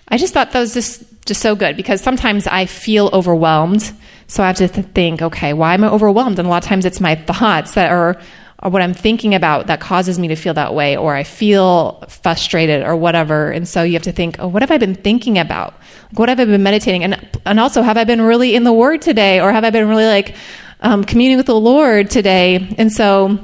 I 0.08 0.18
just 0.18 0.32
thought 0.32 0.52
that 0.52 0.60
was 0.60 0.74
just, 0.74 1.02
just 1.24 1.42
so 1.42 1.56
good 1.56 1.76
because 1.76 2.00
sometimes 2.00 2.46
I 2.46 2.66
feel 2.66 3.10
overwhelmed. 3.12 3.92
So 4.28 4.42
I 4.42 4.48
have 4.48 4.56
to 4.56 4.68
think, 4.68 5.22
okay, 5.22 5.52
why 5.52 5.74
am 5.74 5.84
I 5.84 5.88
overwhelmed? 5.88 6.38
And 6.38 6.46
a 6.46 6.50
lot 6.50 6.62
of 6.62 6.68
times 6.68 6.84
it's 6.84 7.00
my 7.00 7.14
thoughts 7.14 7.74
that 7.74 7.90
are, 7.90 8.20
are 8.60 8.70
what 8.70 8.82
I'm 8.82 8.94
thinking 8.94 9.34
about 9.34 9.66
that 9.66 9.80
causes 9.80 10.18
me 10.18 10.28
to 10.28 10.36
feel 10.36 10.54
that 10.54 10.74
way, 10.74 10.96
or 10.96 11.14
I 11.14 11.22
feel 11.22 12.04
frustrated 12.08 12.82
or 12.82 12.96
whatever. 12.96 13.50
And 13.50 13.68
so 13.68 13.82
you 13.82 13.94
have 13.94 14.02
to 14.02 14.12
think, 14.12 14.36
oh, 14.38 14.48
what 14.48 14.62
have 14.62 14.70
I 14.70 14.78
been 14.78 14.94
thinking 14.94 15.38
about? 15.38 15.74
What 16.14 16.28
have 16.28 16.40
I 16.40 16.44
been 16.44 16.62
meditating? 16.62 17.04
And, 17.04 17.40
and 17.44 17.60
also, 17.60 17.82
have 17.82 17.96
I 17.96 18.04
been 18.04 18.22
really 18.22 18.54
in 18.54 18.64
the 18.64 18.72
Word 18.72 19.02
today? 19.02 19.40
Or 19.40 19.52
have 19.52 19.64
I 19.64 19.70
been 19.70 19.88
really 19.88 20.06
like 20.06 20.34
um, 20.80 21.04
communing 21.04 21.36
with 21.36 21.46
the 21.46 21.58
Lord 21.58 22.10
today? 22.10 22.74
And 22.78 22.92
so 22.92 23.38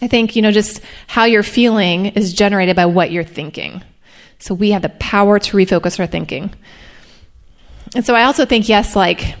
I 0.00 0.08
think, 0.08 0.36
you 0.36 0.42
know, 0.42 0.52
just 0.52 0.80
how 1.06 1.24
you're 1.24 1.42
feeling 1.42 2.06
is 2.06 2.32
generated 2.32 2.76
by 2.76 2.86
what 2.86 3.10
you're 3.10 3.24
thinking. 3.24 3.82
So 4.40 4.54
we 4.54 4.72
have 4.72 4.82
the 4.82 4.88
power 4.88 5.38
to 5.38 5.56
refocus 5.56 6.00
our 6.00 6.06
thinking. 6.06 6.52
And 7.94 8.04
so 8.04 8.14
I 8.14 8.24
also 8.24 8.44
think, 8.44 8.68
yes, 8.68 8.96
like 8.96 9.36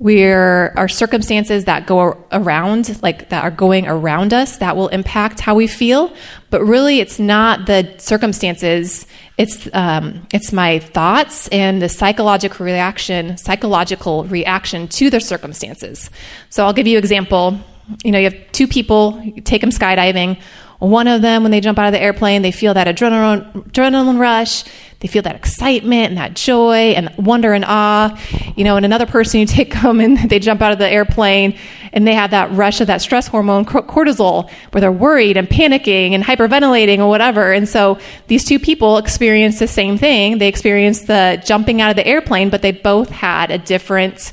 we're 0.00 0.72
our 0.76 0.86
circumstances 0.86 1.64
that 1.64 1.86
go 1.86 2.24
around, 2.30 3.02
like 3.02 3.30
that 3.30 3.42
are 3.42 3.50
going 3.50 3.86
around 3.86 4.32
us, 4.32 4.58
that 4.58 4.76
will 4.76 4.88
impact 4.88 5.40
how 5.40 5.56
we 5.56 5.66
feel. 5.66 6.14
But 6.50 6.62
really, 6.62 7.00
it's 7.00 7.18
not 7.18 7.66
the 7.66 7.94
circumstances. 7.98 9.06
It's 9.36 9.68
um, 9.72 10.26
it's 10.32 10.52
my 10.52 10.78
thoughts 10.78 11.48
and 11.48 11.82
the 11.82 11.88
psychological 11.88 12.64
reaction, 12.64 13.36
psychological 13.36 14.24
reaction 14.24 14.86
to 14.88 15.10
the 15.10 15.20
circumstances. 15.20 16.10
So 16.48 16.64
I'll 16.64 16.72
give 16.72 16.86
you 16.86 16.96
an 16.96 17.02
example. 17.02 17.58
You 18.04 18.12
know, 18.12 18.18
you 18.18 18.30
have 18.30 18.52
two 18.52 18.68
people, 18.68 19.20
you 19.24 19.40
take 19.40 19.62
them 19.62 19.70
skydiving. 19.70 20.40
One 20.78 21.08
of 21.08 21.22
them, 21.22 21.42
when 21.42 21.50
they 21.50 21.60
jump 21.60 21.78
out 21.78 21.86
of 21.86 21.92
the 21.92 22.00
airplane, 22.00 22.42
they 22.42 22.52
feel 22.52 22.74
that 22.74 22.86
adrenaline, 22.86 23.70
adrenaline 23.70 24.18
rush. 24.18 24.64
They 25.00 25.08
feel 25.08 25.22
that 25.22 25.36
excitement 25.36 26.10
and 26.10 26.18
that 26.18 26.34
joy 26.34 26.92
and 26.96 27.12
wonder 27.18 27.52
and 27.52 27.64
awe. 27.64 28.16
You 28.56 28.64
know, 28.64 28.76
and 28.76 28.84
another 28.84 29.06
person, 29.06 29.40
you 29.40 29.46
take 29.46 29.72
them 29.72 30.00
and 30.00 30.18
they 30.30 30.38
jump 30.38 30.62
out 30.62 30.72
of 30.72 30.78
the 30.78 30.88
airplane 30.88 31.56
and 31.92 32.06
they 32.06 32.14
have 32.14 32.30
that 32.30 32.52
rush 32.52 32.80
of 32.80 32.86
that 32.88 33.00
stress 33.00 33.26
hormone, 33.26 33.64
cortisol, 33.64 34.50
where 34.70 34.80
they're 34.80 34.92
worried 34.92 35.36
and 35.36 35.48
panicking 35.48 36.12
and 36.12 36.22
hyperventilating 36.22 36.98
or 36.98 37.08
whatever. 37.08 37.52
And 37.52 37.68
so 37.68 37.98
these 38.26 38.44
two 38.44 38.58
people 38.58 38.98
experience 38.98 39.58
the 39.58 39.68
same 39.68 39.98
thing. 39.98 40.38
They 40.38 40.48
experience 40.48 41.02
the 41.02 41.42
jumping 41.44 41.80
out 41.80 41.90
of 41.90 41.96
the 41.96 42.06
airplane, 42.06 42.50
but 42.50 42.62
they 42.62 42.72
both 42.72 43.08
had 43.08 43.50
a 43.50 43.58
different 43.58 44.32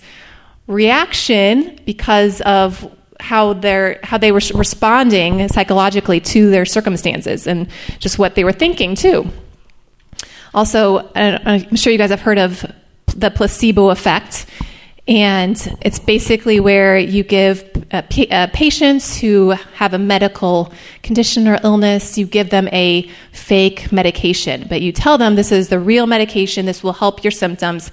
reaction 0.67 1.79
because 1.85 2.41
of 2.41 2.91
how 3.19 3.53
they're 3.53 3.99
how 4.03 4.17
they 4.17 4.31
were 4.31 4.41
responding 4.53 5.47
psychologically 5.47 6.19
to 6.19 6.49
their 6.49 6.65
circumstances 6.65 7.47
and 7.47 7.67
just 7.99 8.19
what 8.19 8.35
they 8.35 8.43
were 8.43 8.51
thinking 8.51 8.95
too. 8.95 9.29
Also, 10.53 11.11
I'm 11.15 11.75
sure 11.75 11.91
you 11.91 11.97
guys 11.97 12.11
have 12.11 12.21
heard 12.21 12.37
of 12.37 12.65
the 13.07 13.29
placebo 13.29 13.89
effect, 13.89 14.45
and 15.07 15.77
it's 15.81 15.99
basically 15.99 16.59
where 16.59 16.97
you 16.97 17.23
give 17.23 17.63
uh, 17.91 18.01
uh, 18.31 18.47
patients 18.53 19.19
who 19.19 19.49
have 19.75 19.93
a 19.93 19.99
medical 19.99 20.71
condition 21.03 21.47
or 21.47 21.59
illness, 21.63 22.17
you 22.17 22.25
give 22.25 22.49
them 22.49 22.67
a 22.71 23.09
fake 23.31 23.91
medication, 23.91 24.65
but 24.67 24.81
you 24.81 24.91
tell 24.91 25.17
them 25.17 25.35
this 25.35 25.51
is 25.51 25.69
the 25.69 25.79
real 25.79 26.07
medication, 26.07 26.65
this 26.65 26.81
will 26.83 26.93
help 26.93 27.23
your 27.23 27.31
symptoms, 27.31 27.91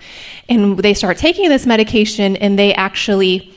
and 0.48 0.78
they 0.78 0.94
start 0.94 1.18
taking 1.18 1.48
this 1.48 1.66
medication, 1.66 2.36
and 2.36 2.58
they 2.58 2.72
actually 2.74 3.52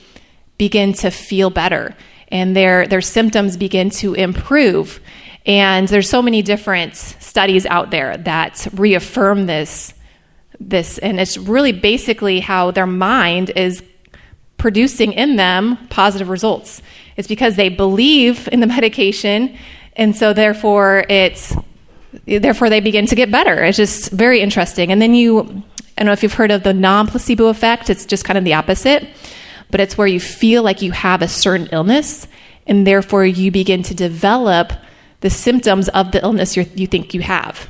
begin 0.58 0.94
to 0.94 1.10
feel 1.12 1.50
better 1.50 1.96
and 2.30 2.56
their, 2.56 2.88
their 2.88 3.02
symptoms 3.02 3.58
begin 3.58 3.90
to 3.90 4.14
improve. 4.14 5.00
And 5.46 5.88
there's 5.88 6.10
so 6.10 6.22
many 6.22 6.42
different 6.42 6.96
studies 6.96 7.66
out 7.66 7.92
there 7.92 8.18
that 8.18 8.68
reaffirm 8.74 9.46
this, 9.46 9.94
this, 10.60 10.98
and 10.98 11.20
it's 11.20 11.38
really 11.38 11.72
basically 11.72 12.40
how 12.40 12.72
their 12.72 12.88
mind 12.88 13.52
is 13.52 13.84
producing 14.58 15.14
in 15.14 15.36
them 15.36 15.78
positive 15.90 16.30
results. 16.30 16.82
It's 17.16 17.28
because 17.28 17.56
they 17.56 17.70
believe 17.70 18.50
in 18.52 18.60
the 18.60 18.68
medication, 18.78 19.58
and 19.96 20.16
so 20.16 20.34
therefore 20.34 21.06
it's 21.10 21.56
therefore 22.26 22.70
they 22.70 22.80
begin 22.80 23.06
to 23.06 23.16
get 23.16 23.30
better. 23.30 23.64
It's 23.64 23.78
just 23.78 24.12
very 24.12 24.40
interesting. 24.40 24.92
And 24.92 25.02
then 25.02 25.14
you, 25.14 25.40
I 25.40 25.44
don't 25.98 26.06
know 26.06 26.12
if 26.14 26.24
you've 26.24 26.34
heard 26.34 26.50
of 26.50 26.64
the 26.64 26.74
non-placebo 26.74 27.48
effect. 27.48 27.90
It's 27.90 28.06
just 28.06 28.24
kind 28.24 28.38
of 28.38 28.46
the 28.46 28.54
opposite 28.54 29.08
but 29.76 29.82
it's 29.82 29.98
where 29.98 30.08
you 30.08 30.22
feel 30.22 30.64
like 30.64 30.82
you 30.82 30.94
have 30.94 31.22
a 31.22 31.28
certain 31.28 31.68
illness, 31.74 32.28
and 32.66 32.88
therefore 32.88 33.26
you 33.26 33.52
begin 33.52 33.84
to 33.84 33.94
develop 33.94 34.72
the 35.20 35.30
symptoms 35.30 35.90
of 35.90 36.14
the 36.14 36.24
illness 36.24 36.56
you 36.56 36.88
think 36.88 37.14
you 37.14 37.20
have. 37.20 37.68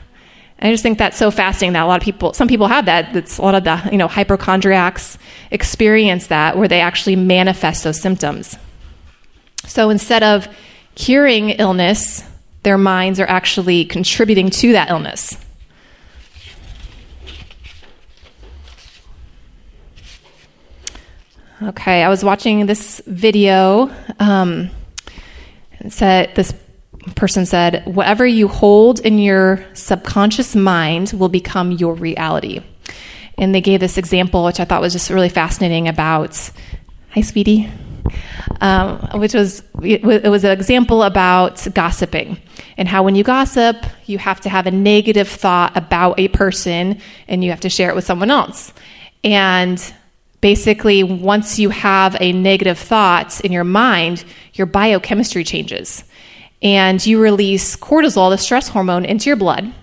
And 0.59 0.69
I 0.69 0.71
just 0.71 0.83
think 0.83 0.99
that's 0.99 1.17
so 1.17 1.31
fascinating 1.31 1.73
that 1.73 1.81
a 1.81 1.87
lot 1.87 1.99
of 1.99 2.05
people, 2.05 2.31
some 2.33 2.47
people 2.47 2.67
have 2.67 2.85
that. 2.85 3.11
That's 3.11 3.39
a 3.39 3.41
lot 3.41 3.55
of 3.55 3.63
the, 3.63 3.89
you 3.91 3.97
know, 3.97 4.07
hypochondriacs 4.07 5.17
experience 5.49 6.27
that 6.27 6.59
where 6.59 6.67
they 6.67 6.79
actually 6.79 7.15
manifest 7.15 7.83
those 7.83 7.99
symptoms. 7.99 8.55
So 9.65 9.89
instead 9.89 10.21
of 10.21 10.47
curing 10.93 11.49
illness, 11.49 12.23
their 12.61 12.77
minds 12.77 13.19
are 13.19 13.27
actually 13.27 13.83
contributing 13.83 14.51
to 14.51 14.73
that 14.73 14.91
illness. 14.91 15.43
Okay, 21.65 22.03
I 22.03 22.09
was 22.09 22.23
watching 22.23 22.67
this 22.67 23.01
video. 23.07 23.89
Um, 24.19 24.69
said 25.89 26.35
this 26.35 26.53
person 27.15 27.47
said, 27.47 27.83
"Whatever 27.87 28.23
you 28.23 28.47
hold 28.47 28.99
in 28.99 29.17
your 29.17 29.65
subconscious 29.73 30.55
mind 30.55 31.13
will 31.13 31.29
become 31.29 31.71
your 31.71 31.95
reality." 31.95 32.61
And 33.39 33.55
they 33.55 33.61
gave 33.61 33.79
this 33.79 33.97
example, 33.97 34.43
which 34.45 34.59
I 34.59 34.65
thought 34.65 34.79
was 34.79 34.93
just 34.93 35.09
really 35.09 35.29
fascinating. 35.29 35.87
About, 35.87 36.37
hi, 37.09 37.21
sweetie, 37.21 37.67
um, 38.61 38.99
which 39.15 39.33
was 39.33 39.63
it 39.81 40.03
was 40.03 40.43
an 40.43 40.51
example 40.51 41.01
about 41.01 41.65
gossiping 41.73 42.37
and 42.77 42.87
how 42.87 43.01
when 43.01 43.15
you 43.15 43.23
gossip, 43.23 43.77
you 44.05 44.19
have 44.19 44.39
to 44.41 44.49
have 44.49 44.67
a 44.67 44.71
negative 44.71 45.27
thought 45.27 45.75
about 45.75 46.19
a 46.19 46.27
person 46.27 46.99
and 47.27 47.43
you 47.43 47.49
have 47.49 47.61
to 47.61 47.69
share 47.69 47.89
it 47.89 47.95
with 47.95 48.05
someone 48.05 48.29
else, 48.29 48.71
and 49.23 49.93
basically, 50.41 51.03
once 51.03 51.59
you 51.59 51.69
have 51.69 52.15
a 52.19 52.31
negative 52.31 52.77
thought 52.77 53.41
in 53.41 53.51
your 53.51 53.63
mind, 53.63 54.23
your 54.53 54.67
biochemistry 54.67 55.43
changes. 55.43 56.03
And 56.61 57.05
you 57.05 57.21
release 57.21 57.75
cortisol, 57.75 58.29
the 58.29 58.37
stress 58.37 58.69
hormone, 58.69 59.05
into 59.05 59.29
your 59.29 59.35
blood, 59.35 59.73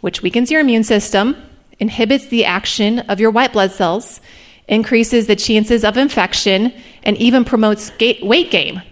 which 0.00 0.22
weakens 0.22 0.50
your 0.50 0.60
immune 0.60 0.84
system, 0.84 1.36
inhibits 1.78 2.26
the 2.26 2.44
action 2.44 3.00
of 3.00 3.20
your 3.20 3.30
white 3.30 3.52
blood 3.52 3.72
cells, 3.72 4.20
increases 4.68 5.26
the 5.26 5.36
chances 5.36 5.84
of 5.84 5.96
infection, 5.96 6.72
and 7.02 7.16
even 7.16 7.44
promotes 7.44 7.90
weight 7.98 8.50
gain. 8.50 8.82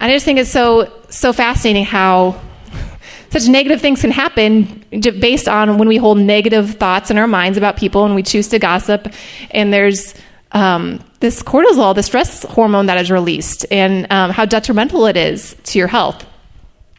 And 0.00 0.10
I 0.10 0.14
just 0.14 0.24
think 0.24 0.38
it's 0.38 0.50
so 0.50 0.92
so 1.08 1.32
fascinating 1.32 1.84
how 1.84 2.40
such 3.30 3.48
negative 3.48 3.80
things 3.80 4.00
can 4.00 4.10
happen 4.10 4.84
based 4.90 5.48
on 5.48 5.78
when 5.78 5.88
we 5.88 5.96
hold 5.96 6.18
negative 6.18 6.74
thoughts 6.74 7.10
in 7.10 7.18
our 7.18 7.26
minds 7.26 7.56
about 7.56 7.76
people 7.76 8.04
and 8.04 8.14
we 8.14 8.22
choose 8.22 8.48
to 8.48 8.58
gossip. 8.58 9.12
And 9.50 9.72
there's 9.72 10.14
um, 10.54 11.00
this 11.18 11.42
cortisol, 11.42 11.94
the 11.94 12.02
stress 12.02 12.44
hormone 12.44 12.86
that 12.86 12.96
is 12.98 13.10
released, 13.10 13.66
and 13.70 14.10
um, 14.10 14.30
how 14.30 14.44
detrimental 14.44 15.06
it 15.06 15.16
is 15.16 15.56
to 15.64 15.78
your 15.78 15.88
health. 15.88 16.24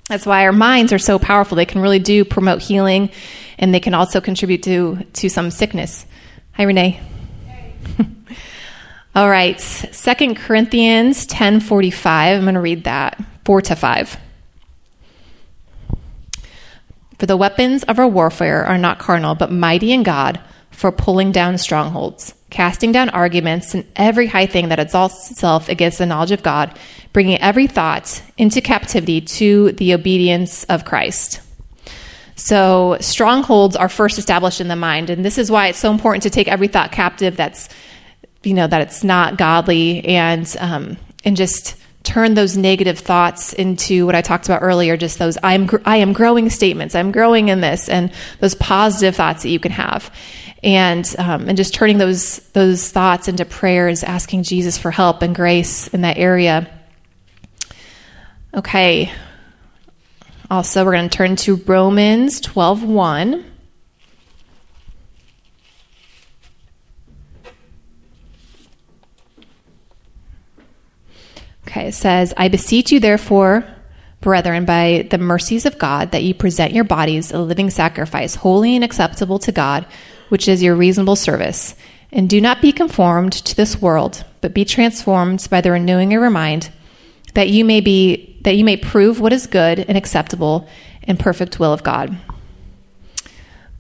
That's 0.10 0.26
why 0.26 0.46
our 0.46 0.52
minds 0.52 0.94
are 0.94 1.00
so 1.00 1.18
powerful. 1.18 1.56
They 1.56 1.66
can 1.66 1.82
really 1.82 2.00
do 2.00 2.26
promote 2.26 2.62
healing, 2.62 3.10
and 3.58 3.74
they 3.74 3.80
can 3.80 3.94
also 3.94 4.22
contribute 4.22 4.62
to 4.64 5.04
to 5.14 5.30
some 5.30 5.50
sickness. 5.50 6.06
Hi, 6.54 6.64
Renee. 6.64 7.00
All 9.16 9.30
right, 9.30 9.60
Second 9.60 10.36
Corinthians 10.36 11.26
ten 11.26 11.62
forty 11.62 11.92
five. 11.92 12.38
I'm 12.38 12.44
going 12.44 12.56
to 12.56 12.62
read 12.62 12.84
that 12.84 13.24
four 13.46 13.62
to 13.62 13.76
five. 13.76 14.18
For 17.18 17.26
the 17.26 17.38
weapons 17.38 17.84
of 17.84 17.98
our 17.98 18.08
warfare 18.08 18.66
are 18.66 18.78
not 18.78 19.00
carnal, 19.00 19.36
but 19.36 19.50
mighty 19.50 19.94
in 19.94 20.04
God 20.04 20.42
for 20.70 20.92
pulling 20.92 21.32
down 21.32 21.58
strongholds 21.58 22.34
casting 22.56 22.94
down 22.94 23.10
arguments 23.10 23.74
and 23.74 23.86
every 23.98 24.28
high 24.28 24.46
thing 24.46 24.70
that 24.70 24.80
exalts 24.80 25.30
itself 25.30 25.68
against 25.68 25.98
the 25.98 26.06
knowledge 26.06 26.32
of 26.32 26.42
God, 26.42 26.80
bringing 27.12 27.38
every 27.42 27.68
thought 27.68 28.22
into 28.38 28.62
captivity 28.62 29.20
to 29.20 29.74
the 29.74 29.94
obedience 29.94 30.64
of 30.64 30.86
Christ. 30.86 31.42
So, 32.38 32.96
strongholds 33.02 33.76
are 33.76 33.90
first 33.90 34.18
established 34.18 34.62
in 34.62 34.70
the 34.70 34.78
mind, 34.78 35.10
and 35.10 35.24
this 35.26 35.38
is 35.38 35.52
why 35.52 35.68
it's 35.68 35.80
so 35.80 35.92
important 35.92 36.24
to 36.24 36.30
take 36.30 36.48
every 36.48 36.70
thought 36.70 36.94
captive 36.94 37.36
that's, 37.36 37.68
you 38.44 38.54
know, 38.54 38.68
that 38.68 38.82
it's 38.82 39.04
not 39.04 39.38
godly, 39.38 40.06
and 40.06 40.56
um, 40.62 40.96
and 41.26 41.36
just 41.36 41.76
turn 42.04 42.36
those 42.36 42.56
negative 42.56 43.00
thoughts 43.00 43.52
into 43.52 44.06
what 44.06 44.16
I 44.16 44.22
talked 44.22 44.46
about 44.46 44.62
earlier, 44.62 44.96
just 44.96 45.20
those 45.20 45.38
I 45.44 45.56
am 45.56 45.70
I 45.84 45.98
am 45.98 46.14
growing 46.14 46.50
statements, 46.50 46.96
I'm 46.96 47.12
growing 47.12 47.50
in 47.50 47.60
this, 47.60 47.90
and 47.90 48.14
those 48.40 48.56
positive 48.56 49.16
thoughts 49.16 49.44
that 49.44 49.50
you 49.50 49.60
can 49.60 49.74
have 49.74 50.10
and 50.66 51.16
um, 51.20 51.48
and 51.48 51.56
just 51.56 51.76
turning 51.76 52.00
those 52.00 52.40
those 52.50 52.92
thoughts 52.92 53.28
into 53.28 53.46
prayers, 53.46 54.04
asking 54.04 54.44
Jesus 54.44 54.78
for 54.78 54.90
help 54.90 55.22
and 55.22 55.36
grace 55.36 55.88
in 55.90 56.02
that 56.02 56.18
area. 56.18 56.68
Okay. 58.54 59.12
Also, 60.50 60.84
we're 60.84 60.94
going 60.94 61.10
to 61.10 61.18
turn 61.18 61.36
to 61.38 61.56
Romans 61.58 62.42
12:1. 62.42 63.46
Okay, 71.68 71.90
it 71.90 71.94
says, 71.94 72.34
I 72.38 72.48
beseech 72.48 72.92
you, 72.92 73.00
therefore, 73.00 73.68
brethren, 74.22 74.66
by 74.66 75.08
the 75.10 75.18
mercies 75.18 75.66
of 75.66 75.78
God, 75.78 76.12
that 76.12 76.24
you 76.24 76.34
present 76.34 76.74
your 76.74 76.86
bodies 76.86 77.32
a 77.32 77.40
living 77.40 77.70
sacrifice, 77.70 78.36
holy 78.36 78.76
and 78.76 78.84
acceptable 78.84 79.40
to 79.40 79.52
God, 79.52 79.86
which 80.36 80.50
is 80.50 80.62
your 80.62 80.76
reasonable 80.76 81.16
service. 81.16 81.76
And 82.12 82.30
do 82.30 82.42
not 82.42 82.62
be 82.62 82.74
conformed 82.74 83.32
to 83.32 83.56
this 83.56 83.82
world, 83.82 84.26
but 84.42 84.54
be 84.54 84.66
transformed 84.66 85.48
by 85.50 85.62
the 85.62 85.72
renewing 85.72 86.10
of 86.10 86.20
your 86.20 86.30
mind, 86.30 86.72
that 87.36 87.48
you 87.48 87.64
may 87.64 87.80
be 87.80 88.38
that 88.42 88.58
you 88.58 88.66
may 88.66 88.76
prove 88.76 89.22
what 89.22 89.32
is 89.32 89.48
good 89.48 89.80
and 89.80 89.98
acceptable 89.98 90.68
and 91.04 91.18
perfect 91.18 91.58
will 91.58 91.72
of 91.72 91.84
God. 91.84 92.18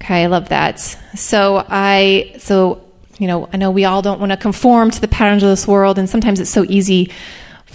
Okay, 0.01 0.23
I 0.23 0.27
love 0.27 0.47
that. 0.47 0.79
So 0.79 1.65
I 1.67 2.37
so 2.37 2.81
you 3.19 3.27
know, 3.27 3.49
I 3.51 3.57
know 3.57 3.69
we 3.69 3.83
all 3.83 4.01
don't 4.01 4.21
want 4.21 4.31
to 4.31 4.37
conform 4.37 4.91
to 4.91 5.01
the 5.01 5.09
patterns 5.09 5.43
of 5.43 5.49
this 5.49 5.67
world 5.67 5.99
and 5.99 6.09
sometimes 6.09 6.39
it's 6.39 6.49
so 6.49 6.63
easy 6.69 7.11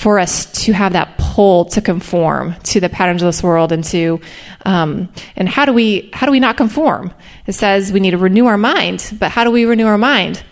for 0.00 0.18
us 0.18 0.46
to 0.64 0.72
have 0.72 0.94
that 0.94 1.18
pull 1.18 1.66
to 1.66 1.82
conform 1.82 2.54
to 2.62 2.80
the 2.80 2.88
patterns 2.88 3.20
of 3.20 3.26
this 3.26 3.42
world 3.42 3.70
and 3.70 3.84
to 3.84 4.18
um, 4.64 5.12
and 5.36 5.46
how 5.46 5.66
do 5.66 5.74
we 5.74 6.08
how 6.14 6.24
do 6.24 6.32
we 6.32 6.40
not 6.40 6.56
conform? 6.56 7.12
It 7.46 7.52
says 7.52 7.92
we 7.92 8.00
need 8.00 8.12
to 8.12 8.18
renew 8.18 8.46
our 8.46 8.56
mind 8.56 9.14
but 9.20 9.30
how 9.30 9.44
do 9.44 9.50
we 9.50 9.66
renew 9.66 9.84
our 9.84 9.98
mind? 9.98 10.42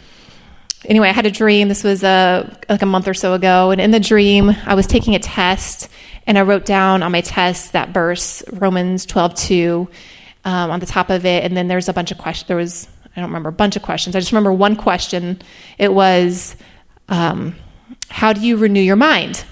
Anyway 0.84 1.08
i 1.08 1.12
had 1.12 1.24
a 1.24 1.30
dream. 1.30 1.68
This 1.68 1.82
was 1.82 2.04
a, 2.04 2.08
uh, 2.08 2.54
like 2.68 2.82
a 2.82 2.86
month 2.86 3.08
or 3.08 3.14
so 3.14 3.32
ago 3.32 3.70
and 3.70 3.80
in 3.80 3.90
the 3.90 4.00
dream 4.00 4.54
i 4.66 4.74
was 4.74 4.86
taking 4.86 5.14
a 5.14 5.18
test 5.18 5.88
and 6.26 6.36
i 6.36 6.42
wrote 6.42 6.66
down 6.66 7.02
on 7.02 7.10
my 7.10 7.22
test 7.22 7.72
that 7.72 7.88
verse 7.88 8.42
romans 8.52 9.06
12 9.06 9.34
2 9.34 9.88
um, 10.44 10.70
on 10.70 10.78
the 10.78 10.84
top 10.84 11.08
of 11.08 11.24
it 11.24 11.42
and 11.42 11.56
then 11.56 11.68
there's 11.68 11.88
a 11.88 11.94
bunch 11.94 12.10
of 12.10 12.18
questions 12.18 12.48
there 12.48 12.56
was 12.58 12.86
i 13.16 13.20
don't 13.20 13.30
remember 13.30 13.48
a 13.48 13.60
bunch 13.62 13.76
of 13.76 13.82
questions. 13.82 14.14
I 14.14 14.20
just 14.20 14.30
remember 14.30 14.52
one 14.52 14.76
question. 14.76 15.40
It 15.78 15.94
was 15.94 16.54
um, 17.08 17.56
how 18.08 18.32
do 18.32 18.40
you 18.40 18.56
renew 18.56 18.80
your 18.80 18.96
mind? 18.96 19.44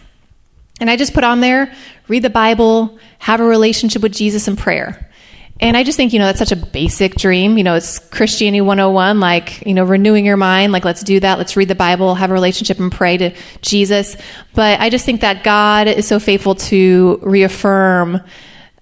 And 0.80 0.90
I 0.90 0.96
just 0.96 1.14
put 1.14 1.24
on 1.24 1.40
there 1.40 1.72
read 2.08 2.22
the 2.22 2.30
Bible, 2.30 2.98
have 3.18 3.40
a 3.40 3.44
relationship 3.44 4.02
with 4.02 4.12
Jesus 4.12 4.46
in 4.46 4.56
prayer. 4.56 5.10
And 5.58 5.76
I 5.76 5.84
just 5.84 5.96
think, 5.96 6.12
you 6.12 6.18
know, 6.18 6.26
that's 6.26 6.38
such 6.38 6.52
a 6.52 6.56
basic 6.56 7.14
dream. 7.14 7.56
You 7.56 7.64
know, 7.64 7.74
it's 7.74 7.98
Christianity 7.98 8.60
101, 8.60 9.20
like, 9.20 9.66
you 9.66 9.72
know, 9.72 9.84
renewing 9.84 10.26
your 10.26 10.36
mind, 10.36 10.72
like, 10.72 10.84
let's 10.84 11.02
do 11.02 11.18
that. 11.20 11.38
Let's 11.38 11.56
read 11.56 11.68
the 11.68 11.74
Bible, 11.74 12.14
have 12.14 12.30
a 12.30 12.34
relationship, 12.34 12.78
and 12.78 12.92
pray 12.92 13.16
to 13.16 13.34
Jesus. 13.62 14.16
But 14.54 14.80
I 14.80 14.90
just 14.90 15.06
think 15.06 15.22
that 15.22 15.44
God 15.44 15.88
is 15.88 16.06
so 16.06 16.20
faithful 16.20 16.56
to 16.56 17.18
reaffirm 17.22 18.20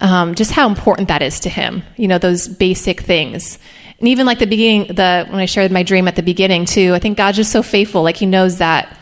um, 0.01 0.35
just 0.35 0.51
how 0.51 0.69
important 0.69 1.09
that 1.09 1.23
is 1.23 1.39
to 1.41 1.49
Him, 1.49 1.85
you 1.97 2.09
know, 2.09 2.19
those 2.19 2.49
basic 2.49 3.01
things. 3.03 3.61
And 4.01 4.09
even 4.09 4.27
like 4.27 4.41
the 4.41 4.47
beginning, 4.47 4.95
the 4.95 5.27
when 5.29 5.39
I 5.39 5.47
shared 5.47 5.71
my 5.71 5.85
dream 5.85 6.09
at 6.09 6.17
the 6.17 6.23
beginning, 6.23 6.65
too, 6.65 6.93
I 6.93 6.99
think 6.99 7.17
God's 7.17 7.37
just 7.37 7.53
so 7.53 7.63
faithful. 7.63 8.03
Like, 8.03 8.17
He 8.17 8.27
knows 8.27 8.59
that 8.59 8.99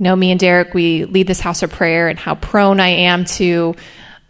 you 0.00 0.04
know, 0.04 0.16
me 0.16 0.30
and 0.30 0.40
Derek, 0.40 0.72
we 0.72 1.04
lead 1.04 1.26
this 1.26 1.40
house 1.40 1.62
of 1.62 1.70
prayer 1.70 2.08
and 2.08 2.18
how 2.18 2.34
prone 2.34 2.80
I 2.80 2.88
am 2.88 3.26
to, 3.26 3.74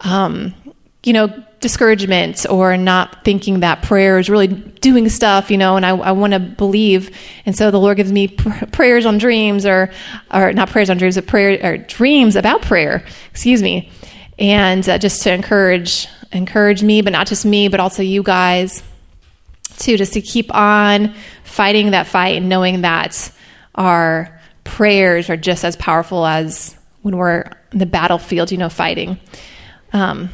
um, 0.01 0.53
you 1.01 1.13
know, 1.13 1.27
discouragement 1.61 2.45
or 2.49 2.75
not 2.75 3.23
thinking 3.23 3.61
that 3.61 3.81
prayer 3.81 4.19
is 4.19 4.29
really 4.29 4.47
doing 4.47 5.07
stuff, 5.07 5.49
you 5.49 5.57
know, 5.57 5.77
and 5.77 5.85
I, 5.85 5.91
I 5.91 6.11
want 6.11 6.33
to 6.33 6.39
believe. 6.39 7.15
And 7.45 7.55
so 7.55 7.71
the 7.71 7.79
Lord 7.79 7.95
gives 7.95 8.11
me 8.11 8.27
pr- 8.27 8.65
prayers 8.73 9.05
on 9.05 9.17
dreams 9.17 9.65
or, 9.65 9.93
or 10.29 10.51
not 10.51 10.69
prayers 10.69 10.89
on 10.89 10.97
dreams, 10.97 11.15
but 11.15 11.25
prayer 11.25 11.57
or 11.63 11.77
dreams 11.77 12.35
about 12.35 12.63
prayer, 12.63 13.05
excuse 13.29 13.63
me. 13.63 13.89
And 14.37 14.87
uh, 14.89 14.97
just 14.97 15.23
to 15.23 15.31
encourage, 15.31 16.09
encourage 16.33 16.83
me, 16.83 17.01
but 17.01 17.13
not 17.13 17.27
just 17.27 17.45
me, 17.45 17.69
but 17.69 17.79
also 17.79 18.03
you 18.03 18.23
guys 18.23 18.83
too, 19.77 19.95
just 19.95 20.11
to 20.13 20.21
keep 20.21 20.53
on 20.53 21.15
fighting 21.45 21.91
that 21.91 22.07
fight 22.07 22.35
and 22.35 22.49
knowing 22.49 22.81
that 22.81 23.31
our, 23.73 24.40
prayers 24.63 25.29
are 25.29 25.37
just 25.37 25.63
as 25.63 25.75
powerful 25.75 26.25
as 26.25 26.77
when 27.01 27.17
we're 27.17 27.43
in 27.71 27.79
the 27.79 27.85
battlefield, 27.85 28.51
you 28.51 28.57
know, 28.57 28.69
fighting 28.69 29.19
um, 29.93 30.29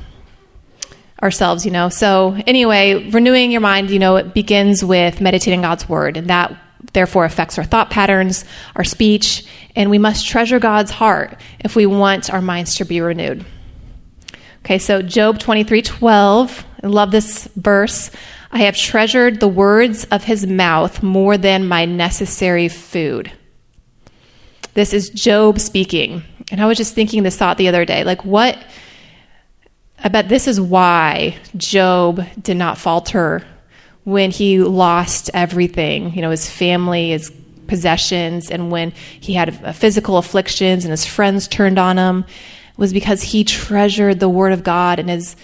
ourselves, 1.22 1.65
you 1.65 1.72
know. 1.72 1.89
So, 1.89 2.38
anyway, 2.46 3.10
renewing 3.10 3.51
your 3.51 3.62
mind, 3.62 3.89
you 3.89 4.00
know, 4.00 4.17
it 4.17 4.34
begins 4.34 4.84
with 4.84 5.22
meditating 5.22 5.62
God's 5.62 5.88
word, 5.88 6.17
and 6.17 6.29
that 6.29 6.57
therefore 6.93 7.25
affects 7.25 7.57
our 7.57 7.63
thought 7.63 7.89
patterns, 7.89 8.46
our 8.75 8.84
speech, 8.84 9.46
and 9.75 9.89
we 9.89 9.98
must 9.98 10.27
treasure 10.27 10.60
God's 10.60 10.91
heart 10.91 11.39
if 11.60 11.75
we 11.75 11.86
want 11.86 12.34
our 12.34 12.41
minds 12.41 12.75
to 12.75 12.86
be 12.86 13.01
renewed. 13.01 13.46
Okay, 14.60 14.77
so 14.79 15.01
Job 15.01 15.39
23 15.39 15.81
12, 15.81 16.66
I 16.83 16.87
love 16.87 17.11
this 17.11 17.48
verse. 17.55 18.11
I 18.51 18.59
have 18.59 18.75
treasured 18.75 19.40
the 19.40 19.48
words 19.48 20.05
of 20.05 20.24
his 20.24 20.48
mouth 20.48 21.03
more 21.03 21.37
than 21.37 21.68
my 21.68 21.85
necessary 21.85 22.70
food. 22.70 23.31
This 24.77 24.94
is 24.94 25.09
Job 25.09 25.59
speaking. 25.59 26.22
And 26.51 26.61
I 26.61 26.68
was 26.68 26.77
just 26.77 26.94
thinking 26.94 27.24
this 27.24 27.35
thought 27.35 27.57
the 27.57 27.68
other 27.68 27.83
day 27.83 28.03
like, 28.03 28.24
what? 28.24 28.63
I 30.03 30.09
bet 30.09 30.29
this 30.29 30.48
is 30.48 30.61
why 30.61 31.35
Job 31.55 32.24
did 32.40 32.57
not 32.57 32.77
falter 32.77 33.44
when 34.03 34.29
he 34.29 34.59
lost 34.59 35.31
everything, 35.33 36.13
you 36.13 36.22
know, 36.22 36.29
his 36.29 36.48
family, 36.48 37.09
his 37.09 37.33
possessions, 37.66 38.51
and 38.51 38.70
when 38.70 38.92
he 39.20 39.33
had 39.33 39.75
physical 39.75 40.20
afflictions 40.20 40.85
and 40.85 40.92
his 40.92 41.07
friends 41.07 41.48
turned 41.48 41.79
on 41.79 41.98
him, 41.98 42.24
was 42.77 42.94
because 42.94 43.24
he 43.24 43.44
treasured 43.44 44.20
the 44.20 44.29
word 44.29 44.53
of 44.53 44.63
God 44.63 45.00
and 45.00 45.09
his 45.09 45.35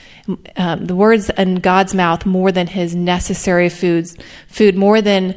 um, 0.57 0.85
the 0.85 0.95
words 0.95 1.31
in 1.31 1.55
God's 1.55 1.95
mouth 1.95 2.23
more 2.27 2.51
than 2.51 2.67
his 2.67 2.93
necessary 2.93 3.69
foods, 3.69 4.15
food 4.47 4.75
more 4.75 5.01
than 5.01 5.35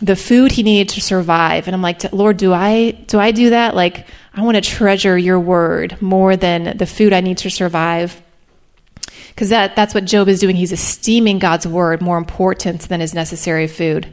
the 0.00 0.16
food 0.16 0.52
he 0.52 0.62
needed 0.62 0.94
to 0.94 1.00
survive. 1.00 1.66
And 1.66 1.74
i'm 1.74 1.82
like 1.82 2.12
lord 2.12 2.36
do 2.36 2.52
i 2.52 2.92
do 2.92 3.18
i 3.18 3.32
do 3.32 3.50
that? 3.50 3.74
Like 3.74 4.06
i 4.34 4.42
want 4.42 4.56
to 4.56 4.60
treasure 4.60 5.18
your 5.18 5.40
word 5.40 6.00
more 6.00 6.36
than 6.36 6.76
the 6.76 6.86
food 6.86 7.12
i 7.12 7.20
need 7.20 7.38
to 7.38 7.50
survive. 7.50 8.20
Because 9.28 9.50
that, 9.50 9.76
that's 9.76 9.94
what 9.94 10.04
job 10.04 10.28
is 10.28 10.40
doing. 10.40 10.56
He's 10.56 10.72
esteeming 10.72 11.38
god's 11.38 11.66
word 11.66 12.00
more 12.00 12.18
important 12.18 12.82
than 12.82 13.00
his 13.00 13.14
necessary 13.14 13.66
food. 13.66 14.08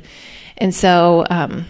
And 0.57 0.73
so 0.73 1.25
um, 1.29 1.65